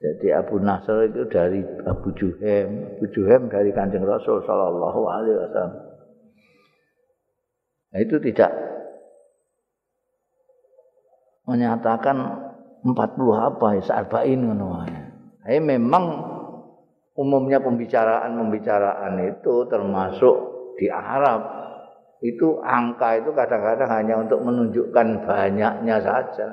Jadi 0.00 0.32
Abu 0.32 0.56
Nasr 0.64 1.12
itu 1.12 1.28
dari 1.28 1.60
Abu 1.84 2.08
Juhem, 2.16 2.96
Abu 2.96 3.04
Juhem 3.12 3.52
dari 3.52 3.68
Kanjeng 3.68 4.04
Rasul 4.08 4.40
Shallallahu 4.48 5.00
Alaihi 5.12 5.36
Wasallam. 5.44 5.76
Nah, 7.90 7.98
itu 8.00 8.16
tidak 8.22 8.48
menyatakan 11.44 12.16
40 12.80 12.96
apa 13.36 13.66
ya 13.76 13.82
sa'arbain 13.84 14.40
ngono 14.40 14.66
wae. 14.80 14.99
Nah, 15.40 15.60
memang 15.64 16.04
umumnya 17.16 17.60
pembicaraan-pembicaraan 17.64 19.14
itu 19.24 19.54
termasuk 19.68 20.36
di 20.76 20.88
Arab 20.88 21.60
itu 22.20 22.60
angka 22.60 23.16
itu 23.16 23.32
kadang-kadang 23.32 23.88
hanya 23.88 24.14
untuk 24.20 24.44
menunjukkan 24.44 25.24
banyaknya 25.24 25.96
saja. 26.04 26.48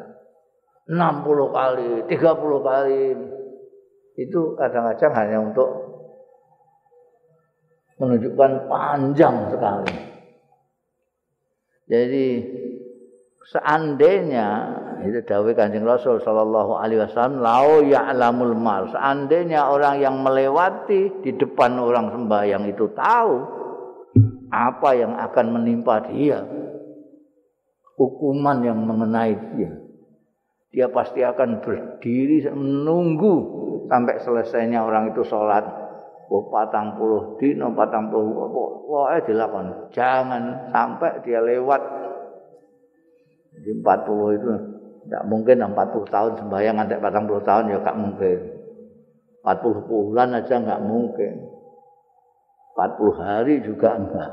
60 0.87 1.51
kali, 1.51 2.07
30 2.07 2.59
kali. 2.63 3.03
Itu 4.15 4.55
kadang-kadang 4.55 5.13
hanya 5.13 5.37
untuk 5.43 5.69
menunjukkan 7.99 8.51
panjang 8.71 9.35
sekali. 9.51 9.95
Jadi 11.91 12.27
seandainya 13.51 14.47
itu 15.05 15.19
dawai 15.25 15.53
Kanjeng 15.53 15.85
Rasul 15.85 16.17
sallallahu 16.23 16.77
alaihi 16.79 17.05
wasallam 17.05 17.43
lau 17.43 17.83
ya'lamul 17.85 18.57
mal. 18.57 18.89
Seandainya 18.89 19.69
orang 19.69 20.01
yang 20.01 20.21
melewati 20.23 21.21
di 21.21 21.31
depan 21.37 21.77
orang 21.77 22.13
sembahyang 22.15 22.65
itu 22.69 22.89
tahu 22.97 23.33
apa 24.49 24.89
yang 24.95 25.13
akan 25.13 25.45
menimpa 25.59 26.07
dia 26.07 26.39
hukuman 27.99 28.63
yang 28.63 28.79
mengenai 28.79 29.35
dia 29.53 29.71
dia 30.71 30.87
pasti 30.93 31.19
akan 31.25 31.59
berdiri 31.63 32.47
menunggu 32.53 33.35
sampai 33.87 34.19
selesainya 34.21 34.83
orang 34.83 35.09
itu 35.15 35.23
sholat. 35.25 35.63
Oh, 36.27 36.51
patang 36.51 36.99
puluh 36.99 37.39
dino 37.39 37.71
patang 37.71 38.11
puluh 38.11 38.51
wah 38.85 39.15
eh 39.15 39.23
dilakukan. 39.23 39.95
Jangan 39.95 40.69
sampai 40.75 41.23
dia 41.23 41.39
lewat. 41.39 41.79
Jadi 43.55 43.69
empat 43.79 43.99
puluh 44.03 44.35
itu 44.35 44.51
tidak 45.07 45.23
mungkin 45.31 45.63
empat 45.63 45.87
puluh 45.95 46.07
tahun 46.11 46.35
sembahyang 46.43 46.75
patang 46.99 47.25
puluh 47.25 47.43
tahun 47.47 47.71
ya 47.71 47.79
gak 47.79 47.97
mungkin 47.97 48.39
empat 49.41 49.57
puluh 49.63 49.81
bulan 49.87 50.35
aja 50.35 50.55
nggak 50.59 50.83
mungkin 50.83 51.57
40 52.77 53.17
hari 53.17 53.55
juga 53.65 53.97
enggak. 53.97 54.31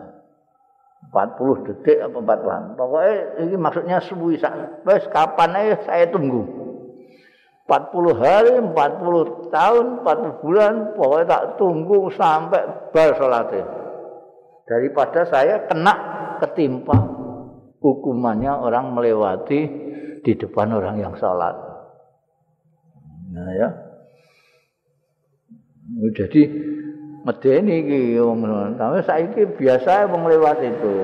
40 1.08 1.68
detik 1.68 1.98
apa 2.00 2.18
40 2.20 2.76
Pokoknya 2.76 3.14
ini 3.40 3.56
maksudnya 3.56 3.98
subuh 4.04 4.36
Wes 4.84 5.04
kapan 5.08 5.56
aja 5.56 5.74
saya 5.88 6.12
tunggu. 6.12 6.44
40 7.64 8.20
hari, 8.20 8.60
40 8.60 9.48
tahun, 9.48 10.04
40 10.04 10.42
bulan, 10.44 10.72
pokoknya 11.00 11.24
tak 11.24 11.44
tunggu 11.56 12.12
sampai 12.12 12.92
bar. 12.92 13.16
Daripada 14.68 15.24
saya 15.24 15.64
kena 15.64 15.94
ketimpa 16.44 16.92
hukumannya 17.80 18.52
orang 18.52 18.92
melewati 18.92 19.60
di 20.24 20.32
depan 20.34 20.72
orang 20.72 20.96
yang 20.98 21.12
sholat. 21.20 21.52
Nah 23.30 23.50
ya. 23.52 23.68
Jadi 26.16 26.42
medeni 27.28 27.84
iki 27.84 28.16
ngono. 28.16 28.72
Tapi 28.80 29.04
saiki 29.04 29.42
biasa 29.60 30.08
wong 30.08 30.24
lewat 30.32 30.58
itu. 30.64 30.94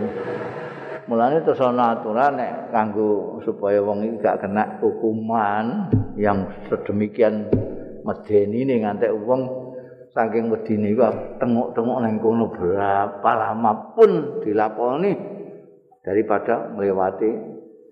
Mulane 1.10 1.42
terus 1.42 1.58
ana 1.58 1.98
aturan 1.98 2.38
nek 2.38 2.70
kanggo 2.70 3.42
supaya 3.42 3.82
wong 3.82 4.06
iki 4.06 4.22
gak 4.22 4.46
kena 4.46 4.78
hukuman 4.78 5.90
yang 6.14 6.46
sedemikian 6.70 7.50
medeni 8.06 8.62
ning 8.62 8.86
ngantek 8.86 9.10
wong 9.26 9.70
saking 10.14 10.50
medine 10.50 10.90
iku 10.90 11.06
tengok-tengok 11.38 11.98
nang 12.02 12.14
kono 12.18 12.50
berapa 12.50 13.30
lama 13.30 13.94
pun 13.94 14.42
dilakoni 14.42 15.12
daripada 16.02 16.70
melewati 16.74 17.30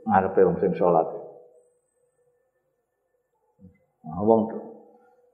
ngarepe 0.07 0.41
wong 0.47 0.57
sing 0.63 0.73
salat. 0.79 1.18
Wong 4.17 4.41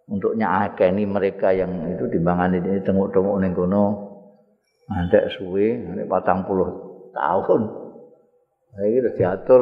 untuk 0.04 0.36
nyakeni 0.36 1.08
mereka 1.08 1.54
yang 1.54 1.70
itu 1.88 2.04
dimbangan 2.12 2.58
ini 2.60 2.82
tengok-tengok 2.84 3.36
ning 3.40 3.52
kono 3.56 3.84
ngantek 4.90 5.32
suwe 5.38 5.80
nek 5.80 6.06
40 6.10 7.14
tahun. 7.16 7.62
Nah, 8.74 8.84
iki 8.84 8.98
diatur 9.16 9.60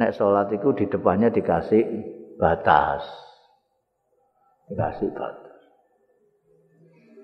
nek 0.00 0.16
salat 0.16 0.50
iku 0.50 0.74
di 0.74 0.90
depannya 0.90 1.30
dikasih 1.30 1.84
batas. 2.40 3.04
Dikasih 4.66 5.08
batas. 5.14 5.60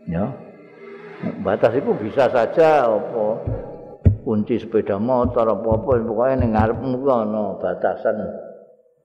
Ya. 0.07 0.25
Batas 1.43 1.73
itu 1.79 1.91
bisa 1.99 2.27
saja 2.31 2.87
apa 2.87 3.27
kunci 4.23 4.59
sepeda 4.59 4.99
motor 5.03 5.51
apa-apa 5.51 5.99
pokoknya 6.03 6.35
ning 6.43 6.51
ngarepmu 6.55 6.99
ana 7.07 7.59
batasan 7.59 8.23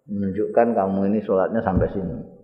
menunjukkan 0.07 0.67
kamu 0.73 0.99
ini 1.11 1.19
sholatnya 1.23 1.59
sampai 1.61 1.87
sini. 1.91 2.37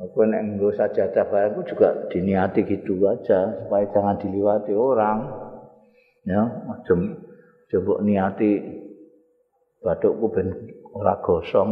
Aku 0.00 0.24
nek 0.24 0.56
nggo 0.56 0.72
sajadah 0.72 1.28
barangku 1.28 1.60
juga 1.68 2.08
diniati 2.08 2.64
gitu 2.64 3.04
aja 3.04 3.52
supaya 3.60 3.84
jangan 3.92 4.16
diliwati 4.16 4.72
orang. 4.72 5.28
Ya, 6.24 6.40
macam 6.64 7.20
coba 7.68 8.00
niati 8.00 8.64
batukku 9.84 10.32
ben 10.32 10.48
ora 10.96 11.20
gosong. 11.20 11.70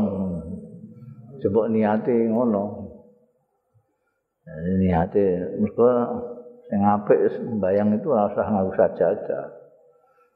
Coba 1.41 1.73
niati 1.73 2.13
ngono. 2.29 2.65
Nah, 4.45 4.77
niati 4.77 5.25
mergo 5.65 5.89
sing 6.69 6.85
apik 6.85 7.33
sembayang 7.33 7.97
itu 7.97 8.13
ora 8.13 8.29
usah 8.29 8.45
nganggo 8.45 8.77
sajadah. 8.77 9.45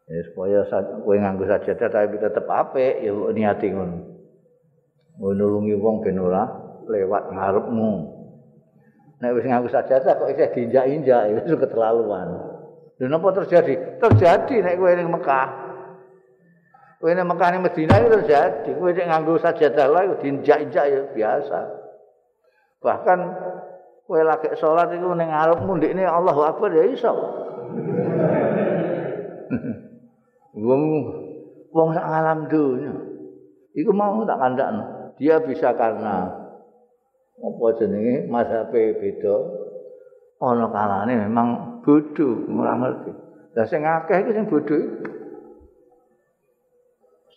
Ya 0.09 0.20
supaya 0.33 0.64
kowe 1.05 1.16
nganggo 1.20 1.45
sajadah 1.45 1.89
tapi 1.93 2.16
tetep 2.16 2.49
apik 2.49 3.05
ya 3.05 3.12
niati 3.37 3.68
ngono. 3.68 4.11
Nulungi 5.20 5.76
wong 5.76 6.00
ben 6.00 6.16
ora 6.16 6.48
lewat 6.88 7.32
ngarepmu. 7.32 7.92
Nek 9.22 9.38
wis 9.38 9.46
ngaku 9.46 9.70
sajadah 9.70 10.18
kok 10.18 10.30
isih 10.34 10.50
diinjak-injak 10.50 11.46
itu 11.46 11.54
keterlaluan. 11.54 12.42
Lha 12.98 13.06
napa 13.06 13.30
terjadi? 13.38 14.02
Terjadi 14.02 14.66
nek 14.66 14.74
kowe 14.78 14.90
ning 14.90 15.08
Mekah. 15.10 15.48
Kowe 16.98 17.10
ning 17.14 17.26
Mekah 17.30 17.48
ning 17.54 17.62
Madinah 17.62 17.96
itu 18.02 18.08
terjadi. 18.18 18.70
Kowe 18.74 18.90
nek 18.90 19.06
nganggo 19.06 19.38
sajadah 19.38 19.86
lha 19.86 20.18
diinjak-injak 20.18 20.86
ya 20.90 21.00
biasa. 21.14 21.58
Bahkan 22.82 23.18
kowe 24.10 24.20
lagi 24.26 24.58
salat 24.58 24.90
iku 24.90 25.14
ning 25.14 25.30
ngarepmu 25.30 25.70
ndekne 25.78 26.02
Allahu 26.02 26.42
Akbar 26.42 26.74
ya 26.74 26.82
iso. 26.90 27.12
Wong 30.66 30.82
wong 31.72 31.88
sak 31.96 32.04
alam 32.04 32.44
dunya. 32.50 32.92
Iku 33.72 33.88
mau 33.94 34.20
tak 34.28 34.36
kandakno. 34.36 34.84
Dia 35.20 35.40
bisa 35.44 35.74
karena 35.76 36.30
apa 37.42 37.66
jenenge? 37.80 38.30
Mazhabe 38.30 38.96
beda. 39.00 39.36
Ana 40.42 40.66
kalane 40.70 41.14
memang 41.14 41.48
bodho 41.86 42.46
ora 42.50 42.74
ngerti. 42.78 43.12
Lah 43.54 43.66
sing 43.68 43.82
akeh 43.86 44.16
iku 44.22 44.30
sing 44.34 44.46
bodho 44.50 44.78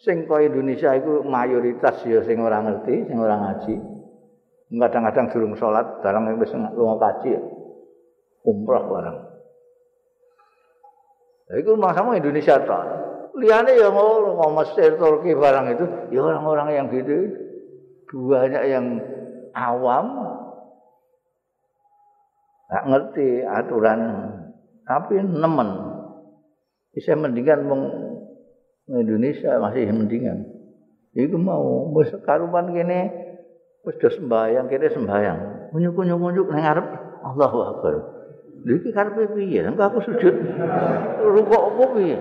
sing 0.05 0.17
kaya 0.30 0.53
Indonesia 0.53 0.93
iku 0.93 1.26
mayoritas 1.26 2.05
ya 2.05 2.21
sing 2.26 2.38
ora 2.41 2.61
ngerti 2.61 3.09
sing 3.09 3.17
ora 3.17 3.36
ngaji. 3.41 3.76
Kadang-kadang 4.76 5.30
durung 5.30 5.53
salat 5.57 6.01
barang 6.01 6.41
wis 6.41 6.51
lunga 6.53 6.97
kaji 6.97 7.38
umrah 8.45 8.84
barang 8.86 9.17
Lah 11.45 11.55
iku 11.61 11.78
masamu 11.78 12.17
Indonesia 12.17 12.57
to. 12.57 12.80
Liyane 13.36 13.76
ya 13.76 13.91
mau 13.91 14.47
Mesir, 14.55 14.95
Turki 14.95 15.36
barang 15.36 15.65
itu 15.76 15.86
ya 16.09 16.23
orang-orang 16.23 16.67
yang 16.71 16.88
gitu. 16.88 17.45
Banyak 18.12 18.64
yang 18.70 18.86
awam. 19.56 20.06
Nggak 22.70 22.86
ngerti 22.89 23.28
aturan. 23.45 24.01
Tapi 24.86 25.14
nemen. 25.22 25.70
Bisa 26.93 27.18
mendingan 27.18 27.66
wong 27.66 27.82
Indonesia 28.91 29.58
masih 29.58 29.89
mendingan. 29.89 30.45
Iku 31.16 31.39
mau 31.39 31.89
wis 31.95 32.12
karupan 32.28 32.76
kene 32.76 33.10
wis 33.88 33.95
do 33.97 34.10
sembahyang 34.12 34.68
kene 34.70 34.88
sembahyang. 34.93 35.39
Nyuk-nyuk-nyuk 35.74 36.47
nang 36.51 36.64
ngarep. 36.64 36.88
Allahu 37.26 37.58
akbar. 37.66 37.93
Lha 38.66 38.74
iki 38.82 38.89
karepe 38.93 39.30
piye? 39.34 39.62
Engko 39.62 39.84
aku 39.86 39.99
sujud. 40.10 40.36
Rukuk 41.22 41.62
apa 41.78 41.84
piye? 41.97 42.18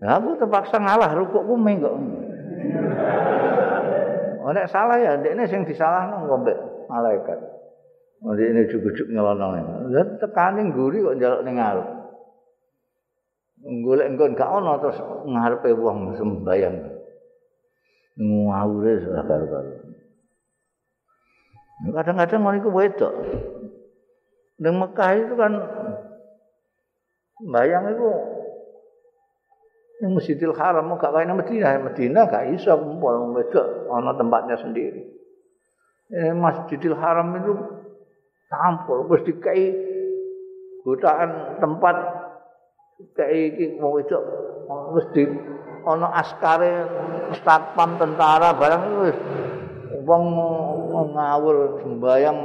Nah, 0.00 0.16
aku 0.16 0.38
terpaksa 0.40 0.80
ngalah 0.80 1.12
rukukku 1.18 1.54
meng 1.58 1.84
kok. 1.84 1.92
Oh, 1.92 2.00
nek 4.56 4.66
salah 4.70 4.98
ya, 4.98 5.14
ndekne 5.20 5.46
sing 5.46 5.62
disalahno 5.62 6.26
ngombe 6.26 6.54
malaikat. 6.90 7.38
Oh, 8.20 8.36
ini 8.36 8.68
cukup-cukup 8.68 9.08
ngelono 9.16 9.46
ini. 9.56 9.72
Ya 9.96 10.02
kok 11.00 11.16
jaluk 11.16 11.40
ning 11.48 11.56
ngarep. 11.56 11.88
Golek 13.60 14.08
engko 14.12 14.24
gak 14.36 14.52
ono 14.60 14.72
terus 14.80 14.98
ngarepe 15.24 15.72
wong 15.72 16.16
sembayang. 16.16 16.76
Ngawure 18.20 18.92
salah 19.00 19.24
karo-karo. 19.24 19.72
Kadang-kadang 21.80 22.40
ngono 22.44 22.56
iku 22.60 22.70
wedok. 22.76 23.14
Ning 24.60 24.74
Mekah 24.76 25.10
itu 25.16 25.34
kan 25.40 25.52
bayang 27.48 27.88
itu 27.88 28.08
Yang 30.00 30.12
Masjidil 30.16 30.56
Haram 30.56 30.88
mau 30.88 30.96
gak 30.96 31.12
kaya 31.12 31.28
Medina, 31.28 31.76
Medina 31.76 32.24
gak 32.24 32.56
iso 32.56 32.72
kumpul 32.72 33.36
wedok 33.36 33.92
ana 33.92 34.16
tempatnya 34.16 34.56
sendiri. 34.56 35.04
Ini 36.08 36.32
Masjidil 36.32 36.96
Haram 36.96 37.36
itu 37.36 37.52
tampul 38.48 39.04
wis 39.12 39.20
dikai 39.28 39.76
gotaan 40.88 41.60
tempat 41.60 41.96
iki 43.20 43.76
mau 43.76 43.92
wedok 43.92 44.24
wis 44.96 45.04
di 45.12 45.28
ana 45.84 46.08
askare 46.16 46.88
satpam 47.44 48.00
tentara 48.00 48.56
barang 48.56 48.84
wis 49.04 49.16
wong 50.08 50.24
ngawur 51.12 51.84
sembayang 51.84 52.36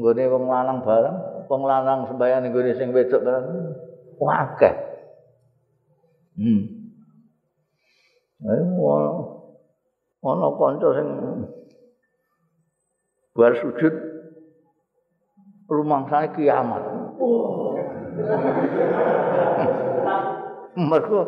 nggone 0.00 0.24
wong 0.32 0.44
lanang 0.48 0.80
barang 0.80 1.16
wong 1.44 1.62
lanang 1.68 2.08
sembayang 2.08 2.48
nggone 2.48 2.72
sing 2.80 2.88
wedok 2.88 3.20
barang. 3.20 3.44
Akeh 4.24 4.93
Hmm. 6.34 6.62
Ayo 8.42 8.66
ana 10.24 10.48
kanca 10.58 10.88
sing 10.98 11.08
bar 13.38 13.52
sujud 13.54 13.94
rumangsane 15.70 16.34
kiamat. 16.34 16.82
Oh. 17.22 17.78
Mergo 20.74 21.20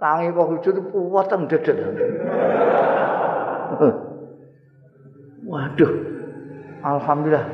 tangi 0.00 0.32
kok 0.32 0.50
sujud 0.56 0.76
puweteng 0.88 1.44
dedet. 1.44 1.76
Waduh. 5.44 5.92
Alhamdulillah. 6.80 7.44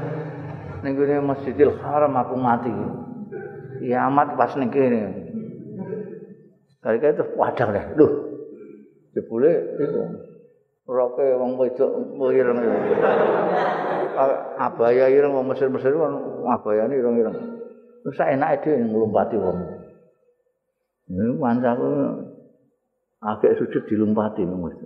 Ning 0.87 0.95
Masjidil 1.27 1.75
Haram 1.83 2.15
aku 2.15 2.39
mati. 2.39 2.71
Kiamat 3.83 4.39
pas 4.39 4.55
ning 4.55 4.71
kene. 4.71 5.26
Kali 6.87 7.03
itu 7.03 7.25
padang 7.35 7.75
deh. 7.75 7.85
Duh. 7.99 8.13
Jebule 9.11 9.75
iku. 9.83 10.03
Roke 10.87 11.27
wong 11.35 11.59
wedok 11.59 11.91
ireng. 12.31 12.63
Abaya 14.55 15.11
ireng 15.11 15.35
wong 15.35 15.51
Mesir-Mesir 15.51 15.99
kan 15.99 16.15
abayane 16.47 16.95
ireng-ireng. 16.95 17.35
Terus 18.07 18.15
sak 18.15 18.31
enake 18.39 18.71
dhewe 18.71 18.87
nglumpati 18.87 19.35
wong. 19.35 19.59
Ini 21.11 21.35
wancaku 21.43 21.91
agak 23.19 23.59
sujud 23.59 23.83
dilumpati 23.91 24.47
nang 24.47 24.63
wis. 24.63 24.79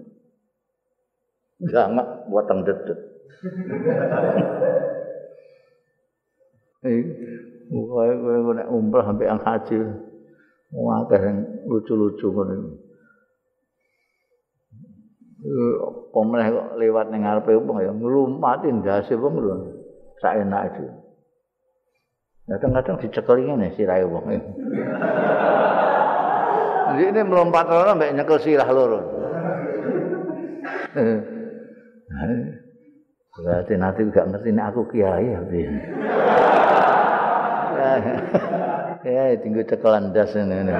Jangan 1.68 2.32
buat 2.32 2.48
teng 2.48 2.64
dedet. 2.64 2.96
Eh, 6.80 7.05
kowe 7.68 8.09
kowe 8.09 8.53
nek 8.57 8.72
umrah 8.72 9.05
sampai 9.05 9.28
ang 9.28 9.44
haji. 9.44 10.09
Wah, 10.70 11.02
yang 11.10 11.66
lucu-lucu 11.66 12.30
ngono. 12.30 12.78
Pemenah 16.14 16.46
kok 16.52 16.76
lewat 16.78 17.10
ning 17.10 17.24
ngarepe 17.24 17.56
wong 17.58 17.80
ya 17.80 17.90
nglumpati 17.90 18.68
ndase 18.70 19.16
wong 19.18 19.34
lho. 19.40 19.56
Sak 20.20 20.36
enak 20.46 20.68
itu. 20.70 20.84
Kadang-kadang 22.46 23.00
dicekel 23.02 23.38
ngene 23.42 23.72
sirahe 23.74 24.04
wong. 24.06 24.30
Jadi 26.90 27.06
ini 27.06 27.22
melompat 27.22 27.70
loro 27.70 27.94
mbek 27.94 28.14
nyekel 28.14 28.38
sirah 28.42 28.68
loro. 28.70 29.00
Berarti 33.40 33.74
nanti 33.78 34.02
gak 34.10 34.26
ngerti 34.28 34.50
nek 34.52 34.68
aku 34.74 34.82
kiai 34.90 35.30
ya. 35.30 35.40
ya 39.05 39.32
tinggal 39.40 39.64
cekelan 39.64 40.12
das 40.12 40.34
ini. 40.36 40.57
ini. 40.61 40.72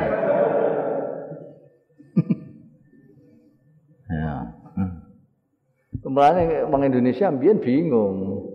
ya. 4.13 4.35
Kembali 6.01 6.65
orang 6.69 6.89
Indonesia 6.89 7.29
ambien 7.29 7.61
bingung. 7.61 8.49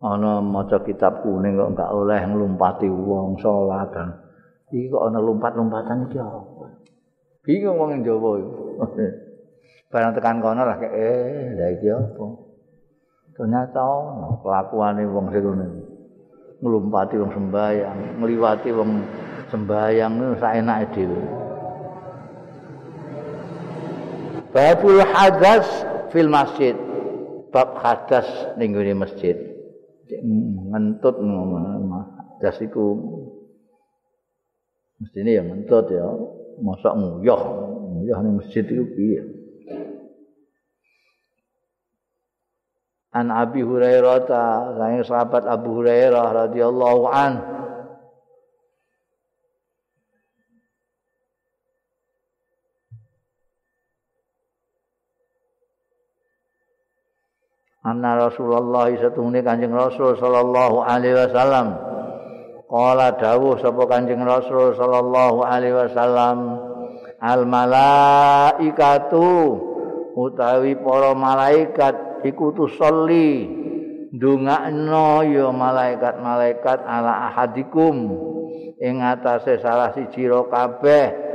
Ana 0.00 0.40
maca 0.40 0.80
kitab 0.80 1.20
kuning 1.20 1.60
kok 1.60 1.76
enggak 1.76 1.92
oleh 1.92 2.24
nglumpati 2.24 2.88
wong 2.88 3.36
salat. 3.36 3.92
Iki 4.72 4.88
kok 4.88 5.12
ana 5.12 5.20
lompat-lompatan 5.20 6.08
iki 6.08 6.16
apa? 6.16 6.66
Bingung 7.44 7.76
wong 7.76 8.00
Jawa 8.00 8.30
iku. 8.40 8.64
Barang 9.92 10.16
tekan 10.16 10.40
kono 10.40 10.62
lah 10.64 10.80
eh 10.80 11.52
lha 11.52 11.66
iki 11.76 11.92
apa? 11.92 12.26
Ternyata 13.36 13.84
ana 13.84 14.40
kelakuane 14.40 15.04
wong 15.04 15.26
sing 15.36 15.44
ngono. 15.44 15.99
Nglumpati 16.60 17.16
wong 17.16 17.32
sembayang, 17.32 18.20
ngliwati 18.20 18.68
wong 18.76 18.90
sembayang 19.48 20.12
niku 20.12 20.36
saenake 20.36 20.86
dhewe. 20.92 21.22
Babul 24.50 25.00
hadas 25.00 25.66
fil 26.12 26.28
masjid. 26.28 26.76
Bab 27.50 27.80
hadas 27.82 28.28
ning 28.60 28.76
masjid. 28.94 29.34
Ngentut 30.70 31.18
hadas 31.18 32.56
iku 32.62 32.94
mestine 35.02 35.30
ya 35.38 35.42
ngentut 35.42 35.86
ya. 35.90 36.06
Mosok 36.60 36.92
nguyah, 36.92 37.42
nguyah 37.88 38.18
ning 38.20 38.34
masjid 38.36 38.62
iku 38.68 38.84
piye? 38.92 39.39
An 43.10 43.26
Abi 43.34 43.58
Hurairah 43.58 44.22
ta, 44.22 44.70
sang 44.78 45.02
sahabat 45.02 45.42
Abu 45.42 45.82
Hurairah 45.82 46.46
radhiyallahu 46.46 47.10
an. 47.10 47.42
Anna 57.82 58.30
Rasulullah 58.30 58.92
satune 58.94 59.42
Kanjeng 59.42 59.74
Rasul 59.74 60.14
sallallahu 60.14 60.86
alaihi 60.86 61.18
wasallam. 61.18 61.74
Qala 62.70 63.18
dawuh 63.18 63.58
sapa 63.58 63.90
Kanjeng 63.90 64.22
Rasul 64.22 64.78
sallallahu 64.78 65.42
alaihi 65.42 65.74
wasallam, 65.74 66.62
al 67.18 67.42
malaikatu 67.42 69.26
utawi 70.14 70.78
para 70.78 71.10
malaikat 71.18 72.09
iku 72.24 72.52
tusolli 72.52 73.48
ndongakno 74.10 75.22
ya 75.22 75.48
malaikat-malaikat 75.54 76.82
ala 76.82 77.30
ahadikum. 77.30 77.96
Ing 78.80 79.04
atase 79.04 79.60
salah 79.60 79.92
siji 79.92 80.26
ro 80.26 80.48
kabeh. 80.48 81.30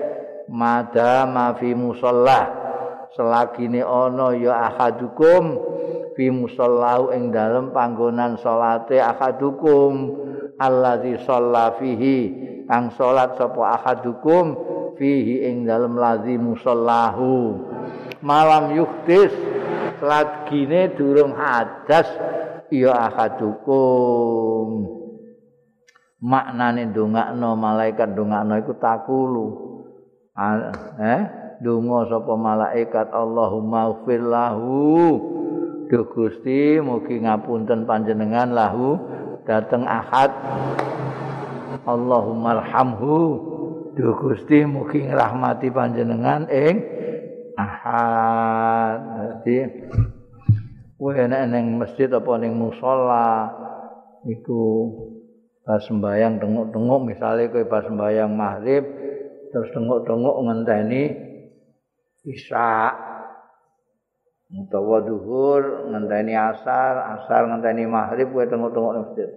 Madama 0.46 1.58
fi 1.58 1.74
musalla 1.74 2.50
selagine 3.14 3.82
ana 3.82 4.34
ya 4.36 4.74
ahadukum. 4.74 5.58
Fi 6.16 6.32
musallahu 6.32 7.12
ing 7.12 7.32
dalem 7.32 7.72
panggonan 7.72 8.38
salate 8.42 9.00
ahadukum. 9.00 9.94
Allazi 10.58 11.22
shalla 11.24 11.76
fihi. 11.78 12.44
Kang 12.66 12.90
salat 12.98 13.38
sapa 13.38 13.78
ahadukum. 13.78 14.46
Fihi 14.98 15.46
ing 15.46 15.68
dalem 15.68 16.00
lazi 16.00 16.40
musallahu. 16.40 17.62
Malam 18.26 18.74
yuhtis 18.74 19.36
lagine 20.02 20.96
durung 20.96 21.36
hadas 21.36 22.08
ya 22.74 23.12
akadukum 23.12 24.96
maknane 26.26 26.90
ndongakno 26.90 27.54
malaikat 27.54 28.18
ndongakno 28.18 28.54
iku 28.58 28.74
takulu. 28.82 29.46
Eh 31.00 31.22
donga 31.62 32.10
sapa 32.10 32.34
malaikat? 32.36 33.08
Allahumma 33.14 33.94
ighfir 33.94 34.24
lahu. 34.26 34.82
Duh 35.86 36.06
Gusti 36.10 36.82
mugi 36.82 37.22
ngapunten 37.22 37.86
panjenengan 37.86 38.50
lahu 38.52 38.98
dateng 39.46 39.86
ahad. 39.86 40.34
Allahumma 41.86 42.58
arhamhu. 42.58 43.18
Duh 43.94 44.18
Gusti 44.18 44.66
mugi 44.66 45.06
ngrahmati 45.06 45.70
panjenengan 45.72 46.50
ing 46.50 46.76
ahad. 47.58 49.00
Dadi 49.16 49.58
kowe 50.96 51.12
nek 51.12 51.44
ning 51.52 51.76
masjid 51.76 52.08
apa 52.08 52.32
ning 52.40 52.56
musala 52.56 53.52
iku 54.24 54.92
pas 55.66 55.82
sembayang 55.84 56.40
tengok-tengok 56.40 57.00
misalnya 57.04 57.52
kowe 57.52 57.66
pas 57.68 57.84
sembayang 57.84 58.32
maghrib 58.32 58.84
terus 59.52 59.70
tengok-tengok 59.76 60.36
ngenteni 60.46 61.04
isya 62.26 62.96
utawa 64.56 65.04
duhur 65.04 65.90
ngenteni 65.92 66.34
asar 66.38 67.18
asar 67.20 67.50
ngenteni 67.50 67.86
maghrib 67.86 68.32
kowe 68.32 68.46
tengok-tengok 68.48 68.92
ning 68.96 69.04
masjid. 69.10 69.30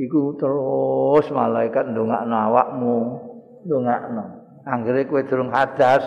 Iku 0.00 0.38
terus 0.40 1.26
malaikat 1.28 1.92
ndongakno 1.92 2.34
awakmu 2.34 2.96
ndongakno. 3.68 4.24
Anggere 4.64 5.04
kowe 5.08 5.20
durung 5.24 5.52
hadas 5.52 6.04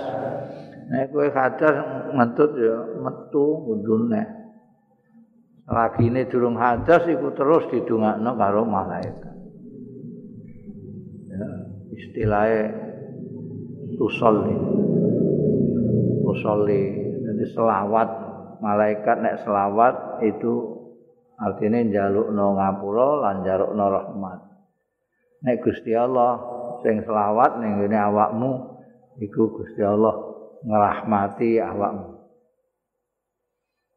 nek 0.90 1.12
kowe 1.14 1.28
hadas 1.32 1.76
ngentut 2.16 2.52
ya 2.58 2.78
metu 3.00 3.46
ngundune 3.64 4.44
lagine 5.68 6.28
durung 6.28 6.60
hadas 6.60 7.08
iku 7.08 7.32
terus 7.32 7.68
didongakno 7.72 8.32
karo 8.36 8.68
malaikat. 8.68 9.36
Ya 11.32 11.48
istilahnya 11.96 12.64
tusolli. 13.96 14.58
Tusolli 16.28 16.82
jadi 17.24 17.46
selawat. 17.56 18.10
Malaikat 18.64 19.18
nek 19.20 19.44
selawat 19.44 20.24
itu 20.24 20.80
artinya 21.36 21.84
njalukno 21.84 22.56
ngapura 22.56 23.08
lan 23.28 23.36
njalukno 23.44 23.86
rahmat. 23.92 24.40
Nek 25.44 25.60
Gusti 25.60 25.92
Allah 25.92 26.40
sing 26.84 27.04
selawat 27.04 27.60
ning 27.60 27.92
awakmu 27.92 28.80
iku 29.20 29.52
Gusti 29.60 29.84
Allah 29.84 30.33
ngrahmati 30.64 31.60
awakmu. 31.60 32.08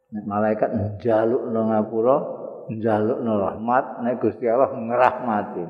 Nek 0.06 0.24
malaikat 0.26 0.70
njalukno 0.74 1.60
ngapura 1.70 2.16
njalukno 2.70 3.32
rahmat 3.42 3.84
nek 4.02 4.14
Gusti 4.22 4.46
Allah 4.46 4.70
ngrahmati. 4.74 5.64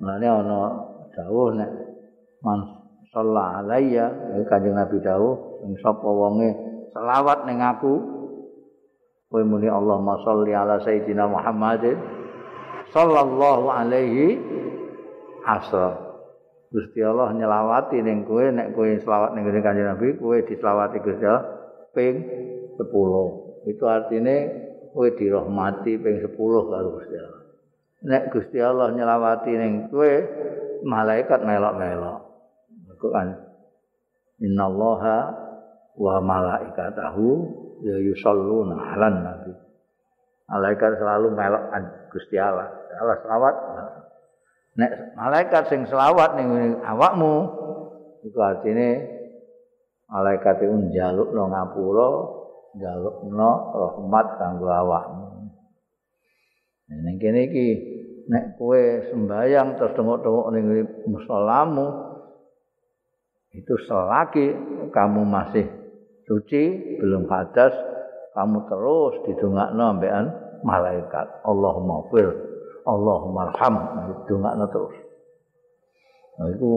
Mulane 0.00 0.26
ana 0.28 0.58
dawuh 1.12 1.48
nek 1.56 1.70
man 2.40 2.58
sallallahu 3.12 3.56
alaiya 3.64 4.04
kanjeng 4.48 4.76
Nabi 4.76 4.96
dawuh 5.04 5.60
sing 5.60 5.76
sapa 5.84 6.08
wonge 6.08 6.56
selawat 6.92 7.44
ning 7.44 7.60
aku? 7.60 7.94
Kowe 9.30 9.46
muni 9.46 9.70
Allahumma 9.70 10.18
sholli 10.26 10.50
ala 10.50 10.82
sayyidina 10.82 11.30
Muhammadin 11.30 11.94
sallallahu 12.90 13.70
alaihi 13.70 14.42
asra 15.46 16.09
Gusti 16.70 17.02
Allah 17.02 17.34
nyelawati 17.34 17.98
ning 17.98 18.22
kowe 18.22 18.46
nek 18.46 18.78
kowe 18.78 18.86
selawat 18.86 19.34
ning 19.34 19.42
kanjeng 19.42 19.90
Nabi 19.90 20.14
kowe 20.14 20.38
diselawati 20.38 21.02
Gusti 21.02 21.26
Allah 21.26 21.44
ping 21.90 22.14
10 22.78 23.66
itu 23.66 23.84
artinya 23.90 24.36
kowe 24.94 25.08
dirahmati 25.10 25.98
ping 25.98 26.16
10 26.22 26.30
karo 26.38 26.88
Gusti 26.94 27.16
Allah. 27.18 27.42
Nek 28.06 28.22
Gusti 28.30 28.58
Allah 28.62 28.94
nyelawati 28.94 29.50
ning 29.50 29.72
kowe 29.90 30.12
malaikat 30.86 31.42
melok-melok. 31.42 32.18
Iku 32.94 33.08
kan 33.10 33.34
innallaha 34.38 35.18
wa 35.98 36.14
malaikatahu 36.22 37.26
ya 37.82 37.98
yusalluna 37.98 38.78
'alan 38.78 39.14
nabi. 39.26 39.52
Malaikat 40.46 41.02
selalu 41.02 41.34
melok 41.34 41.64
Gusti 42.14 42.38
Allah. 42.38 42.70
Allah 42.94 43.16
selawat 43.26 43.54
nek 44.78 45.16
malaikat 45.18 45.66
sing 45.66 45.86
selawat 45.90 46.38
ning 46.38 46.78
awakmu 46.84 47.48
iku 48.22 48.38
artine 48.38 49.08
malaikat 50.10 50.62
iku 50.62 50.74
njalukno 50.90 51.42
ngapura 51.50 52.08
njalukno 52.76 53.50
rahmat 53.74 54.26
kanggo 54.38 54.68
awakmu. 54.70 55.26
Ning 56.90 57.16
kene 57.22 57.40
iki 57.50 57.66
nek 58.30 58.58
kowe 58.58 58.82
sembayang 59.10 59.78
terus 59.78 59.94
tengok-tengok 59.94 60.46
ning 60.54 60.64
musalamu 61.06 61.86
itu 63.50 63.74
selagi 63.86 64.54
kamu 64.94 65.22
masih 65.26 65.66
suci 66.26 66.94
belum 67.02 67.26
hadas 67.26 67.74
kamu 68.34 68.58
terus 68.70 69.14
didongakno 69.26 69.82
ambekan 69.98 70.26
malaikat. 70.62 71.42
Allahumma 71.42 72.06
fir 72.14 72.49
Allahumma 72.90 73.54
arham. 73.54 73.74
Didongakno 74.10 74.66
terus. 74.74 74.96
Nah 76.40 76.48
itu 76.50 76.70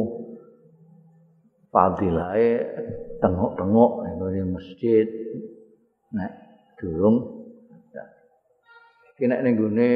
fadilahe 1.73 2.61
tengok-tengok 3.23 3.91
ning 4.05 4.53
masjid 4.53 5.07
nek 6.13 6.31
durung. 6.77 7.47
Kena 9.17 9.39
ning 9.41 9.55
gune 9.55 9.91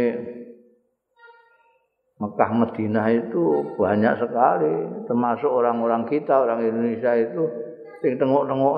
Mekah 2.17 2.49
Madinah 2.49 3.07
itu 3.13 3.75
banyak 3.77 4.13
sekali 4.17 4.73
termasuk 5.05 5.51
orang-orang 5.53 6.09
kita 6.09 6.33
orang 6.33 6.65
Indonesia 6.65 7.13
itu 7.13 7.43
sing 8.01 8.17
tengok-tengok 8.17 8.75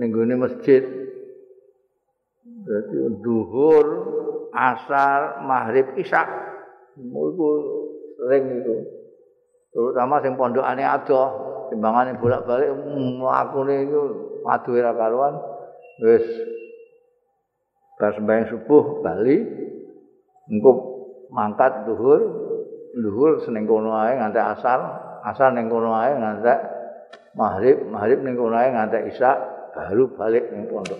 ning 0.00 0.10
gune 0.10 0.34
masjid. 0.40 0.82
Berarti 2.42 2.96
duhur 3.22 3.86
asar 4.50 5.46
maghrib 5.46 5.94
isya 6.00 6.49
itu 6.98 7.48
sering 8.18 8.44
itu 8.62 8.76
terutama 9.70 10.18
sing 10.18 10.34
pondokane 10.34 10.82
ada 10.82 11.22
timbangane 11.70 12.18
bolak-balik 12.18 12.74
mlakune 12.98 13.86
iku 13.86 14.02
adu 14.44 14.70
ora 14.74 14.92
karuan. 14.92 15.34
Wis. 16.02 16.26
Pas 17.96 18.16
sembahyang 18.16 18.50
subuh 18.50 19.04
bali. 19.04 19.38
Engko 20.50 20.70
mangkat 21.30 21.86
zuhur 21.86 22.20
zuhur 22.90 23.38
seneng 23.46 23.70
kono 23.70 23.94
ae 23.94 24.18
nganti 24.18 24.40
asar 24.42 24.80
asar 25.22 25.54
ning 25.54 25.70
kono 25.70 25.94
ae 25.94 26.10
nganti 26.10 26.54
maghrib 27.38 27.86
maghrib 27.86 28.18
ning 28.26 28.34
kono 28.34 28.58
ae 28.58 28.74
nganti 28.74 29.14
isya 29.14 29.30
baru 29.70 30.10
balik 30.18 30.50
ning 30.50 30.66
pondok. 30.66 30.98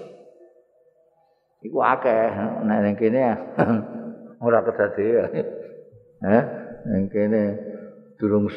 Iku 1.66 1.82
akeh 1.82 2.30
nek 2.62 2.78
ning 2.86 2.94
kene 2.94 3.22
ora 4.46 4.62
kedadian 4.62 5.59
eh 6.20 6.42
ning 6.88 7.08
kene 7.08 7.42
durung 8.20 8.52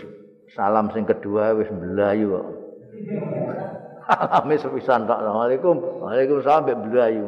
salam 0.51 0.91
sing 0.91 1.07
kedua 1.07 1.55
wis 1.55 1.71
mblayu 1.71 2.35
kok. 2.35 2.47
Alami 4.13 4.59
sepisan 4.59 5.07
tak 5.07 5.23
Assalamualaikum. 5.23 5.75
Waalaikumsalam 6.03 6.67
Mbak 6.67 6.77
Belayu 6.91 7.25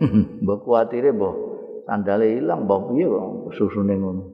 Mbak 0.44 0.58
kuatire 0.64 1.12
mbak 1.12 1.36
sandale 1.84 2.40
ilang 2.40 2.64
mbok 2.64 2.92
piye 2.92 3.04
kok 3.04 3.52
susune 3.56 3.94
ngono. 4.00 4.24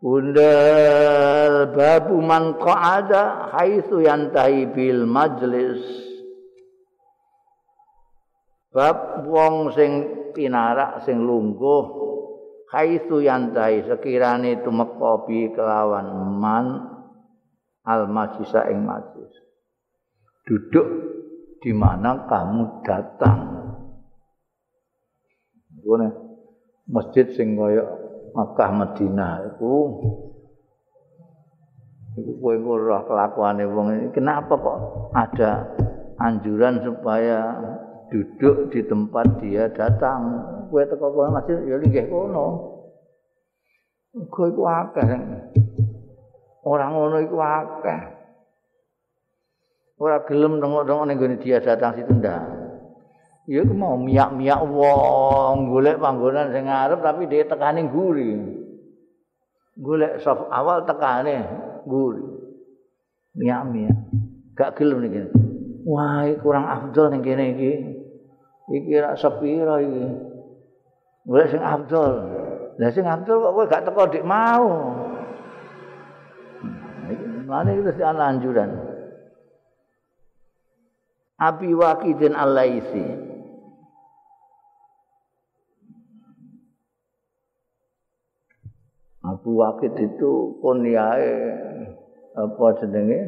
Bunda 0.00 0.52
babu 1.72 2.22
man 2.22 2.56
qa'ada 2.62 3.50
haitsu 3.56 4.04
yantahi 4.04 4.70
bil 4.70 5.02
majlis. 5.08 5.82
Bab 8.70 9.24
wong 9.24 9.72
sing 9.72 9.92
pinarak 10.36 11.00
sing 11.08 11.24
lungguh. 11.24 12.04
Haitsu 12.66 13.24
yantahi 13.24 13.88
sekirane 13.88 14.60
tumeka 14.60 15.24
bi 15.24 15.48
kelawan 15.54 16.36
man 16.36 16.66
al 17.88 18.04
majlisa 18.10 18.68
ing 18.68 18.84
majlis. 18.84 19.32
Duduk 20.44 20.86
di 21.64 21.72
mana 21.72 22.28
kamu 22.28 22.84
datang. 22.84 23.40
Ini 25.86 26.08
masjid 26.90 27.30
sing 27.32 27.54
kaya 27.54 27.86
Makkah 28.34 28.70
Madinah 28.74 29.54
itu 29.54 29.74
itu 32.16 32.32
kowe 32.42 32.56
ora 32.58 33.06
kelakuane 33.06 33.64
wong. 33.64 34.10
Kenapa 34.10 34.58
kok 34.58 34.78
ada 35.14 35.72
anjuran 36.18 36.82
supaya 36.82 37.54
duduk 38.10 38.70
di 38.70 38.80
tempat 38.86 39.26
dia 39.42 39.66
datang 39.70 40.42
kowe 40.70 40.82
teko 40.86 41.10
kono 41.10 41.30
masjid 41.34 41.58
ya 41.66 41.76
linggih 41.78 42.06
kono 42.06 42.46
kowe 44.30 44.46
iku 44.46 44.62
akeh 44.62 45.08
orang 46.62 46.90
ngono 46.94 47.16
iku 47.22 47.36
akeh 47.38 48.00
ora 49.96 50.20
gelem 50.28 50.60
nengok-nengok 50.60 51.04
ning 51.08 51.16
gone 51.16 51.36
dia 51.40 51.56
datang 51.60 51.96
situ 51.96 52.12
ndak. 52.12 52.44
Ya 53.46 53.62
mau 53.62 53.94
miak-miak 53.94 54.60
wong 54.66 55.70
golek 55.70 56.02
panggonan 56.02 56.50
sing 56.50 56.66
ngarep 56.66 56.98
tapi 57.00 57.30
dia 57.30 57.46
tekane 57.46 57.86
guri. 57.88 58.34
Golek 59.78 60.20
sop 60.20 60.50
awal 60.50 60.84
tekane 60.84 61.46
guri. 61.86 62.26
Miak-miak. 63.38 63.96
Gak 64.58 64.76
gelem 64.76 65.06
ning 65.06 65.30
wah 65.86 66.26
kurang 66.42 66.66
afdol 66.66 67.14
ning 67.14 67.22
kene 67.22 67.44
iki 67.54 67.72
iki 68.70 68.98
ra 68.98 69.14
sepira 69.14 69.78
iki? 69.82 70.06
Golek 71.26 71.50
sing 71.50 71.62
afdol 71.62 72.12
lah 72.76 72.92
sing 72.92 73.08
afdol 73.08 73.40
kok 73.40 73.52
kowe 73.56 73.64
gak 73.66 73.84
teko 73.88 74.02
dik 74.12 74.26
mau? 74.26 74.68
Mana 77.46 77.70
itu 77.72 77.94
si 77.94 78.02
anjuran. 78.02 78.74
Abi 81.38 81.70
Waqidin 81.72 82.34
Al-Laisi. 82.34 83.06
Abu 89.26 89.58
Waqid 89.58 89.94
itu 89.98 90.58
kunyae 90.62 91.34
apa 92.34 92.66
jenenge? 92.78 93.20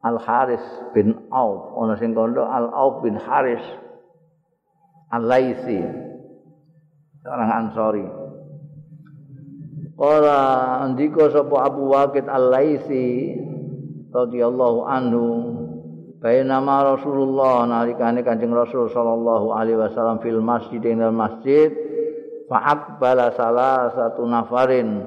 Al 0.00 0.16
Haris 0.20 0.64
bin 0.96 1.28
Auf. 1.28 1.76
Ana 1.76 2.00
sing 2.00 2.16
kandha 2.16 2.44
Al 2.44 2.68
Auf 2.72 3.04
bin 3.04 3.16
Haris 3.16 3.64
Al 5.12 5.22
Laisi 5.26 5.80
orang 7.26 7.50
Ansori. 7.50 8.06
Kala 9.96 10.40
andika 10.84 11.32
sapa 11.32 11.66
Abu 11.66 11.88
Waqid 11.90 12.28
Al 12.28 12.52
Laisi 12.52 13.32
radhiyallahu 14.12 14.78
anhu 14.84 15.24
Bainama 16.16 16.96
Rasulullah 16.96 17.68
nalikane 17.68 18.24
Kanjeng 18.24 18.50
Rasul 18.50 18.88
sallallahu 18.88 19.52
alaihi 19.52 19.78
wasallam 19.78 20.18
fil 20.24 20.40
masjid 20.40 20.80
ing 20.80 21.04
masjid 21.12 21.68
fa'at 22.48 22.96
bala 22.96 23.30
salah 23.36 23.92
satu 23.92 24.24
nafarin. 24.24 25.04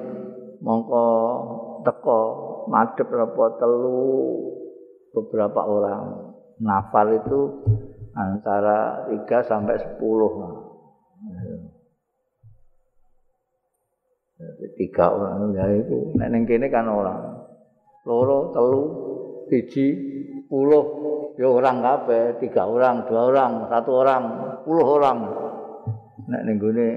Mongko 0.64 1.06
teko 1.82 2.20
madhep 2.70 3.10
apa 3.10 3.44
telu 3.58 4.00
beberapa 5.12 5.60
orang. 5.66 6.04
Nafar 6.60 7.08
itu 7.16 7.40
antara 8.20 9.08
3 9.08 9.24
sampai 9.48 9.76
10 9.80 10.70
tiga 14.76 15.12
orang. 15.12 15.52
Ya 15.52 15.64
itu 15.68 16.16
nek 16.16 16.48
kene 16.48 16.72
kan 16.72 16.88
orang 16.88 17.44
loro 18.08 18.52
telu 18.56 18.82
biji 19.52 19.86
puluh. 20.48 20.84
Ya 21.36 21.48
orang 21.48 21.80
kabeh. 21.80 22.40
Tiga 22.40 22.68
orang 22.68 23.08
dua 23.08 23.32
orang 23.32 23.52
satu 23.68 23.90
orang 24.00 24.22
puluh 24.64 24.84
orang. 24.84 25.18
Nek 26.28 26.42
ning 26.48 26.56
gone 26.60 26.88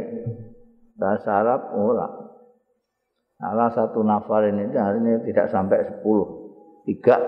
bahasa 0.95 1.43
Arab 1.43 1.61
ora. 1.75 2.07
Salah 3.39 3.69
satu 3.75 3.99
nafar 4.07 4.47
ini 4.47 4.71
artinya 4.71 5.19
tidak 5.27 5.47
sampai 5.51 5.83
sepuluh. 5.83 6.27
Tiga 6.87 7.19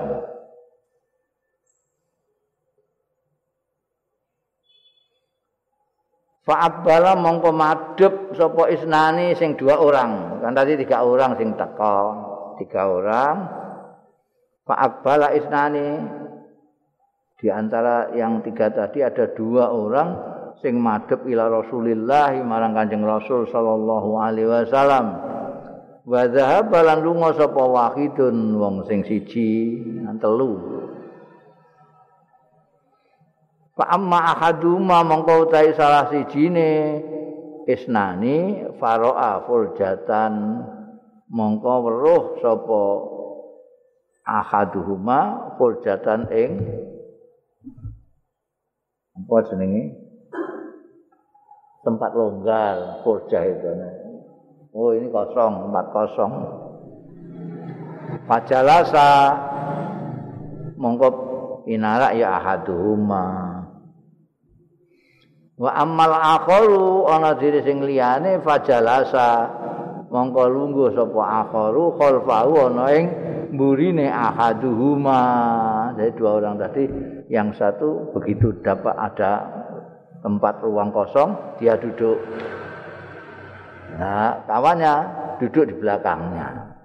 Fa'abbala 6.46 7.18
mongko 7.18 7.50
madhep 7.50 8.38
sapa 8.38 8.70
isnani 8.70 9.34
sing 9.34 9.58
dua 9.58 9.82
orang. 9.82 10.42
Kan 10.46 10.54
tadi 10.54 10.78
tiga 10.78 11.02
orang 11.02 11.34
sing 11.42 11.58
teko. 11.58 11.98
Tiga 12.62 12.86
orang. 12.86 13.36
Fa'abbala 14.70 15.34
isnani 15.34 15.88
di 17.42 17.50
antara 17.50 18.14
yang 18.14 18.46
tiga 18.46 18.70
tadi 18.70 19.02
ada 19.02 19.34
dua 19.34 19.74
orang 19.74 20.10
sing 20.62 20.78
madhep 20.78 21.26
ila 21.26 21.50
Rasulillah 21.50 22.38
marang 22.46 22.78
Kanjeng 22.78 23.02
Rasul 23.02 23.50
sallallahu 23.50 24.10
alaihi 24.22 24.46
wasallam. 24.46 25.06
Wa 26.06 26.30
dhahaba 26.30 26.86
lan 26.86 27.02
lunga 27.02 27.34
sapa 27.34 27.58
wahidun 27.58 28.54
wong 28.62 28.86
sing 28.86 29.02
siji 29.02 29.82
telu. 30.22 30.75
Fa 33.76 33.92
amma 33.92 34.32
ahaduma 34.32 35.04
mongko 35.04 35.52
utahe 35.52 35.76
salah 35.76 36.08
sijine. 36.08 37.04
Isnani 37.66 38.62
faro'a 38.78 39.42
furjatan 39.50 40.64
mongko 41.34 41.74
weruh 41.82 42.24
sapa 42.38 42.82
ahaduhuma 44.22 45.52
furjatan 45.58 46.30
ing 46.30 46.52
apa 49.18 49.36
jenenge? 49.50 49.84
Tempat 51.82 52.12
longgar 52.14 53.02
furja 53.02 53.44
itu. 53.44 53.70
Oh 54.72 54.94
ini 54.94 55.10
kosong 55.10 55.68
tempat 55.68 55.86
kosong. 55.90 56.34
Fajalasa 58.30 59.10
mongko 60.78 61.10
inara 61.66 62.14
ya 62.14 62.38
ahaduhuma 62.38 63.55
wa 65.56 65.72
amal 65.72 66.12
akharu 66.12 67.08
ana 67.08 67.40
diri 67.40 67.64
sing 67.64 67.84
liyane 67.84 68.44
fajalasa. 68.44 69.64
Mongko 70.06 70.44
lungguh 70.48 70.96
sapa 70.96 71.22
akharu 71.44 72.00
khalfahu 72.00 72.72
ana 72.72 72.86
ing 72.96 73.06
mburine 73.52 74.08
ahaduhuma. 74.08 75.22
Jadi 76.00 76.12
dua 76.16 76.40
orang 76.40 76.56
tadi 76.56 76.84
yang 77.28 77.52
satu 77.56 78.14
begitu 78.16 78.56
dapat 78.64 78.96
ada 78.96 79.44
tempat 80.24 80.64
ruang 80.64 80.94
kosong 80.96 81.60
dia 81.60 81.76
duduk. 81.76 82.16
Nah 83.96 84.46
kawannya 84.48 84.94
duduk 85.44 85.68
di 85.68 85.74
belakangnya. 85.76 86.78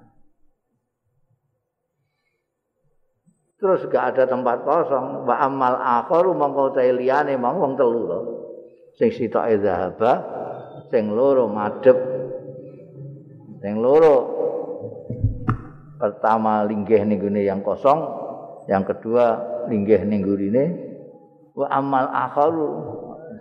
Terus 3.61 3.85
gak 3.93 4.17
ada 4.17 4.25
tempat 4.25 4.65
kosong. 4.65 5.29
Wa 5.29 5.45
amal 5.45 5.77
akharu 5.77 6.33
mongko 6.33 6.75
liyane 6.75 7.37
mongko 7.37 7.61
wong 7.61 7.75
telu 7.77 8.03
loh 8.09 8.40
sing 8.99 9.11
sitoke 9.15 9.61
zahaba 9.61 10.13
sing 10.91 11.13
loro 11.13 11.47
madhep 11.47 11.99
sing 13.61 13.79
loro 13.79 14.17
pertama 16.01 16.65
linggih 16.65 17.05
ning 17.05 17.21
yang 17.37 17.61
kosong 17.61 18.01
yang 18.67 18.83
kedua 18.83 19.39
linggih 19.69 20.01
ning 20.09 20.25
gurine 20.25 20.65
wa 21.53 21.67
amal 21.69 22.09
akharu 22.09 22.71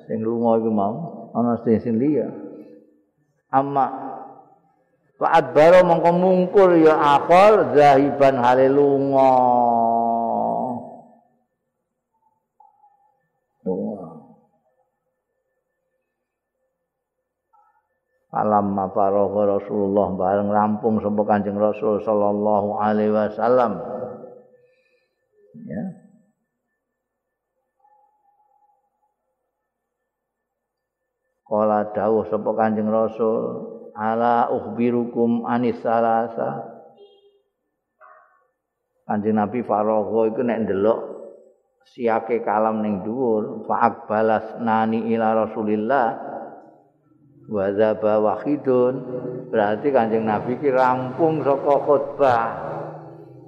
sing 0.05 0.19
lunga 0.19 0.59
iku 0.59 0.69
mau 0.73 0.95
ana 1.31 1.61
sing 1.63 1.79
sing 1.79 1.95
liya 1.95 2.27
amma 3.49 4.09
Fa'ad 5.19 5.51
baro 5.51 5.83
mongko 5.83 6.09
mungkur 6.15 6.79
ya 6.79 6.95
akhol 6.95 7.75
zahiban 7.75 8.39
halilunga. 8.39 9.35
Alam 18.39 18.71
mafaragha 18.71 19.59
Rasulullah 19.59 20.07
bareng 20.15 20.47
rampung 20.47 21.03
sapa 21.03 21.27
Kanjeng 21.27 21.59
Rasul 21.59 21.99
sallallahu 22.07 22.79
alaihi 22.79 23.11
wasallam. 23.11 23.83
Ya. 25.67 25.83
Kala 31.43 31.91
dawuh 31.91 32.31
sapa 32.31 32.49
Kanjeng 32.55 32.87
Rasul, 32.87 33.43
ala 33.91 34.47
ukhbirukum 34.55 35.43
anis 35.43 35.83
salasa. 35.83 36.63
Kanjeng 39.03 39.35
Nabi 39.35 39.67
faragha 39.67 40.21
iku 40.31 40.41
nek 40.47 40.63
ndelok 40.63 40.99
siake 41.91 42.45
kalam 42.45 42.85
ning 42.85 43.03
dhuwur, 43.03 43.67
fa'ak 43.67 44.07
balas 44.07 44.45
nani 44.63 45.11
ila 45.11 45.43
Rasulillah. 45.43 46.38
Wadzaba 47.49 48.21
wahidun. 48.21 48.95
Berarti 49.49 49.89
kanjeng 49.89 50.29
nabi 50.29 50.55
ki 50.61 50.69
rampung 50.69 51.41
saka 51.41 51.75
khutbah. 51.83 52.45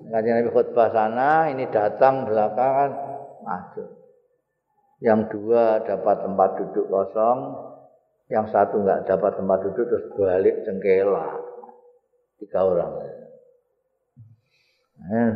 Kanjeng 0.09 0.41
nabi 0.41 0.49
khutbah 0.49 0.89
sana 0.89 1.47
ini 1.53 1.69
datang 1.69 2.25
belakangan. 2.25 2.91
Masuk 3.41 4.01
yang 5.01 5.25
dua 5.33 5.81
dapat 5.81 6.21
tempat 6.21 6.49
duduk 6.61 6.85
kosong 6.85 7.39
yang 8.29 8.45
satu 8.53 8.85
enggak 8.85 9.09
dapat 9.09 9.33
tempat 9.33 9.59
duduk 9.65 9.85
terus 9.89 10.05
balik 10.13 10.55
cengkela. 10.61 11.41
Tiga 12.37 12.59
orang. 12.65 12.91
Eh, 15.01 15.31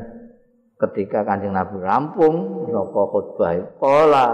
ketika 0.85 1.25
kanjeng 1.25 1.53
nabi 1.53 1.81
rampung 1.81 2.69
saka 2.69 3.01
khutbah 3.09 3.53
pola 3.81 4.27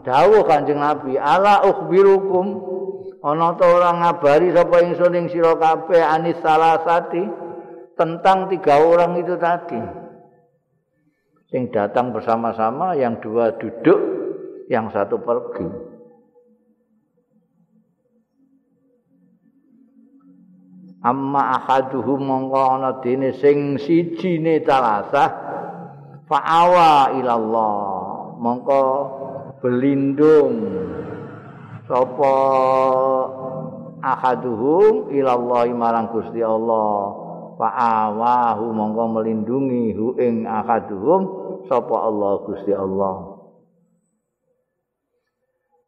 dawuh 0.00 0.48
kanjeng 0.48 0.80
nabi 0.80 1.20
ala 1.20 1.60
ukhbirukum 1.64 2.46
ana 3.20 3.52
ta 3.56 3.64
ora 3.68 3.90
ngabari 3.92 4.48
sapa 4.56 4.80
ingsun 4.80 5.16
ing 5.16 5.26
sira 5.28 5.52
kabeh 5.60 6.00
anis 6.00 6.40
salasati 6.40 7.24
tentang 7.94 8.48
tiga 8.48 8.80
orang 8.80 9.20
itu 9.20 9.36
tadi. 9.36 9.80
Sing 11.52 11.68
datang 11.68 12.16
bersama-sama 12.16 12.96
yang 12.96 13.20
dua 13.20 13.52
duduk 13.60 14.00
yang 14.72 14.88
satu 14.88 15.20
pergi. 15.20 15.68
Amma 21.00 21.56
ahaduhum 21.56 22.20
mongko 22.28 22.60
ana 22.76 22.90
dene 23.00 23.32
sing 23.40 23.80
siji 23.80 24.36
ne 24.36 24.60
talasah 24.60 25.30
fa'awa 26.28 27.16
ilallah. 27.16 27.76
Mongko 28.40 28.82
belindung 29.60 30.56
sapa 31.90 32.34
ahaduhum 33.98 35.10
ilallahi 35.10 35.74
marang 35.74 36.14
Gusti 36.14 36.38
Allah. 36.38 37.26
Fa'awahu 37.60 38.72
mongko 38.72 39.04
melindungi 39.20 39.92
hu 39.92 40.16
ing 40.16 40.48
ahaduhum 40.48 41.20
sapa 41.66 41.92
Allah 41.92 42.32
Gusti 42.46 42.72
Allah. 42.72 43.36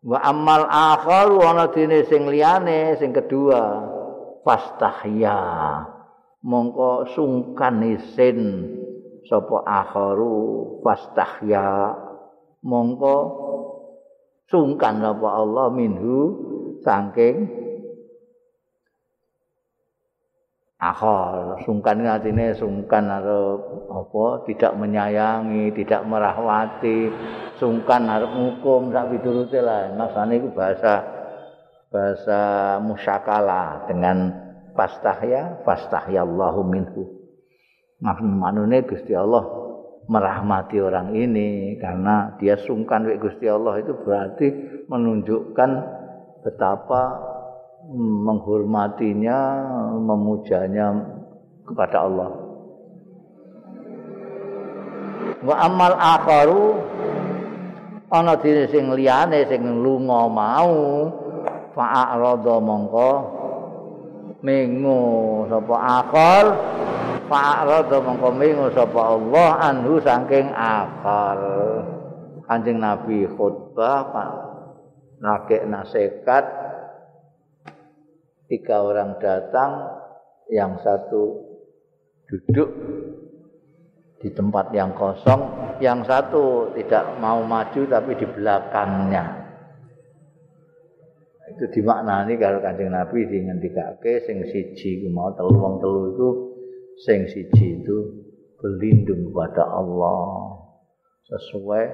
Wa 0.03 0.19
amal 0.21 0.67
akhar 0.67 1.31
ana 1.31 1.71
dene 1.71 2.03
sing 2.11 2.27
liyane 2.27 2.99
sing 2.99 3.15
kedua 3.15 3.87
fastahya. 4.43 5.39
Mongko 6.43 7.15
sungkan 7.15 7.87
isin 7.87 8.67
sapa 9.31 9.63
akharu 9.63 10.83
fastahya. 10.83 11.95
Mongko 12.67 13.17
sungkan 14.53 15.01
apa 15.01 15.29
Allah 15.33 15.73
minhu 15.73 16.37
saking 16.85 17.49
akhal 20.77 21.57
sungkan 21.65 22.05
artinya 22.05 22.53
sungkan 22.53 23.09
arep 23.09 23.61
apa? 23.89 24.25
Tidak 24.45 24.73
menyayangi 24.77 25.73
tidak 25.73 26.05
merahmati 26.05 27.09
sungkan 27.57 28.05
arep 28.13 28.29
hukum 28.29 28.93
sak 28.93 29.09
piturute 29.17 29.65
lah. 29.65 29.89
Masane 29.97 30.37
iku 30.37 30.53
bahasa 30.53 31.01
bahasa 31.89 32.41
musyakala 32.85 33.89
dengan 33.89 34.37
fastahya 34.77 35.65
fastahya 35.65 36.29
Allahu 36.29 36.61
minhu. 36.69 37.09
Maknane 38.05 38.85
Gusti 38.85 39.15
Allah 39.17 39.72
merahmati 40.13 40.77
orang 40.77 41.17
ini 41.17 41.81
karena 41.81 42.37
dia 42.37 42.61
sungkan 42.61 43.09
wek 43.09 43.25
Gusti 43.25 43.49
Allah 43.49 43.81
itu 43.81 43.97
berarti 43.97 44.47
menunjukkan 44.93 45.71
betapa 46.45 47.03
menghormatinya, 47.97 49.39
memujanya 49.99 50.87
kepada 51.65 52.05
Allah. 52.07 52.31
Wa 55.43 55.55
amal 55.67 55.95
akharu 55.99 56.63
ana 58.13 58.39
dene 58.39 58.71
sing 58.71 58.93
liyane 58.95 59.49
sing 59.51 59.65
lunga 59.83 60.31
mau 60.31 60.77
fa'arada 61.75 62.57
mongko 62.63 63.13
mengo 64.45 65.03
sapa 65.51 65.77
akhar 66.03 66.45
fa'arada 67.33 67.97
mongko 68.05 68.28
mengo 68.37 68.68
sapa 68.76 69.01
Allah 69.01 69.49
anhu 69.72 69.97
saking 70.05 70.53
akhar 70.53 71.41
Kanjeng 72.45 72.85
Nabi 72.85 73.24
khutbah 73.24 74.12
Pak. 74.12 74.30
Nakek 75.24 75.64
nasihat 75.64 76.45
tiga 78.51 78.85
orang 78.85 79.16
datang, 79.16 79.89
yang 80.53 80.76
satu 80.85 81.49
duduk 82.28 82.68
di 84.20 84.28
tempat 84.37 84.68
yang 84.76 84.93
kosong, 84.93 85.41
yang 85.80 86.05
satu 86.05 86.76
tidak 86.76 87.16
mau 87.22 87.41
maju 87.41 87.80
tapi 87.89 88.12
di 88.20 88.26
belakangnya. 88.28 89.24
Itu 91.57 91.72
dimaknani 91.72 92.37
kalau 92.37 92.61
kancing 92.61 92.93
Nabi 92.93 93.24
dingendikake 93.24 94.28
sing 94.28 94.45
siji 94.45 95.09
mau 95.09 95.33
telu 95.33 95.57
wong 95.57 95.80
telu 95.80 96.03
itu 96.12 96.28
sing 97.03 97.27
siji 97.27 97.83
itu 97.83 97.97
berlindung 98.63 99.31
kepada 99.31 99.67
Allah 99.67 100.59
sesuai 101.27 101.85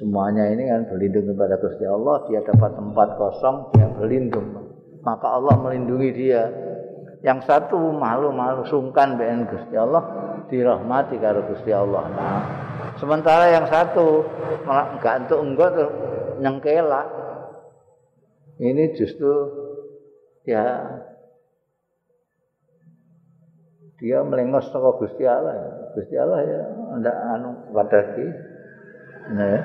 semuanya 0.00 0.48
ini 0.52 0.68
kan 0.68 0.88
berlindung 0.88 1.32
kepada 1.32 1.60
Gusti 1.60 1.84
Allah 1.84 2.24
dia 2.28 2.40
dapat 2.40 2.70
tempat 2.76 3.08
kosong 3.20 3.56
dia 3.76 3.88
berlindung 3.92 4.72
maka 5.02 5.26
Allah 5.38 5.58
melindungi 5.58 6.10
dia. 6.14 6.42
Yang 7.22 7.46
satu 7.46 7.78
malu-malu 7.94 8.66
sungkan 8.66 9.14
ben 9.14 9.46
Gusti 9.46 9.78
Allah 9.78 10.02
dirahmati 10.50 11.22
karo 11.22 11.46
Gusti 11.46 11.70
Allah. 11.70 12.02
Nah, 12.10 12.40
sementara 12.98 13.46
yang 13.54 13.66
satu 13.70 14.26
malah 14.66 14.98
enggak 14.98 15.14
entuk 15.22 15.38
enggak 15.38 15.70
tuh 15.78 15.90
nyengkela. 16.42 17.02
Ini 18.58 18.94
justru 18.98 19.30
ya 20.42 20.82
dia 24.02 24.18
melengos 24.26 24.66
saka 24.74 24.98
Gusti 24.98 25.22
Allah 25.22 25.54
ya. 25.54 25.70
Gusti 25.94 26.14
Allah 26.18 26.40
ya 26.42 26.62
ndak 26.98 27.16
anu 27.38 27.50
kepada 27.70 27.98
ki. 28.18 28.26
Nah. 29.30 29.60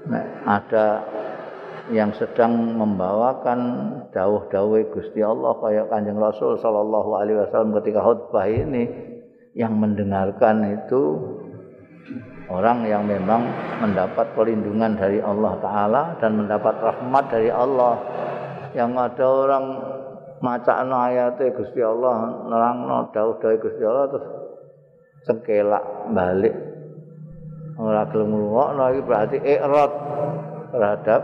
Nah, 0.00 0.24
ada 0.44 0.86
yang 1.94 2.10
sedang 2.18 2.74
membawakan 2.74 3.60
dawuh-dawuh 4.10 4.90
Gusti 4.90 5.22
Allah 5.22 5.54
kayak 5.62 5.86
Kanjeng 5.86 6.18
Rasul 6.18 6.58
sallallahu 6.58 7.10
alaihi 7.14 7.38
wasallam 7.46 7.78
ketika 7.78 8.02
khutbah 8.02 8.50
ini 8.50 8.90
yang 9.54 9.78
mendengarkan 9.78 10.66
itu 10.66 11.18
orang 12.50 12.90
yang 12.90 13.06
memang 13.06 13.46
mendapat 13.82 14.34
perlindungan 14.34 14.98
dari 14.98 15.22
Allah 15.22 15.52
taala 15.62 16.02
dan 16.18 16.42
mendapat 16.42 16.74
rahmat 16.74 17.24
dari 17.30 17.50
Allah. 17.54 17.94
Yang 18.70 18.92
ada 18.98 19.26
orang 19.26 19.64
maca 20.40 20.84
ayat 20.84 21.36
Gusti 21.52 21.80
Allah 21.84 22.48
nerangno 22.48 23.12
dawuh-dawuh 23.12 23.58
Gusti 23.60 23.82
Allah 23.84 24.06
terus 24.08 24.26
cengkelak 25.28 25.84
balik 26.16 26.54
ora 27.80 28.04
gelem 28.12 28.36
ngrungokno 28.36 28.84
iki 28.92 29.02
berarti 29.04 29.36
ikrat 29.40 29.92
terhadap 30.70 31.22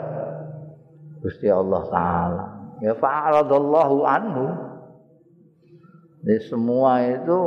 Gusti 1.21 1.49
Allah 1.51 1.83
taala. 1.91 2.45
Ya 2.85 2.93
fa'aradallahu 2.97 3.97
anhu. 4.05 4.47
Jadi 6.23 6.39
semua 6.49 7.03
itu 7.07 7.39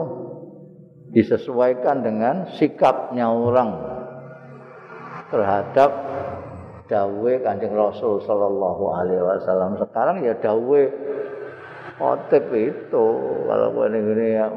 disesuaikan 1.11 2.05
dengan 2.05 2.35
sikapnya 2.55 3.27
orang 3.27 3.75
terhadap 5.29 5.91
dawe 6.89 7.31
Kanjeng 7.45 7.75
Rasul 7.75 8.23
sallallahu 8.25 8.83
alaihi 8.93 9.21
wasallam. 9.21 9.77
Sekarang 9.77 10.25
ya 10.25 10.33
dawe 10.37 10.81
khotib 11.99 12.47
itu 12.55 13.05
kalau 13.43 13.83
ini 13.91 14.39
ya 14.39 14.47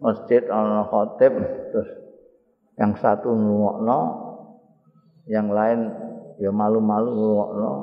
masjid 0.00 0.42
ana 0.48 0.88
khotib 0.88 1.36
terus 1.70 1.90
yang 2.80 2.96
satu 2.96 3.36
nuwakno 3.36 4.28
yang 5.28 5.52
lain 5.52 5.92
ya 6.40 6.50
malu-malu 6.54 7.10
ngrungokno. 7.12 7.74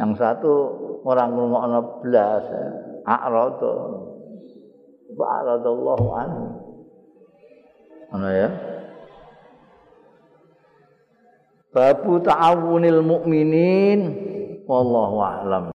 Yang 0.00 0.12
satu 0.16 0.52
orang 1.04 1.36
ngrungokno 1.36 1.80
blas, 2.00 2.46
a'rada. 3.04 3.74
Ba'radallahu 5.10 6.06
anhu. 6.14 6.44
Ana 8.14 8.28
ya. 8.30 8.48
Babu 11.70 12.18
ta'awunil 12.22 13.02
mu'minin 13.02 14.00
wallahu 14.66 15.18
a'lam. 15.22 15.66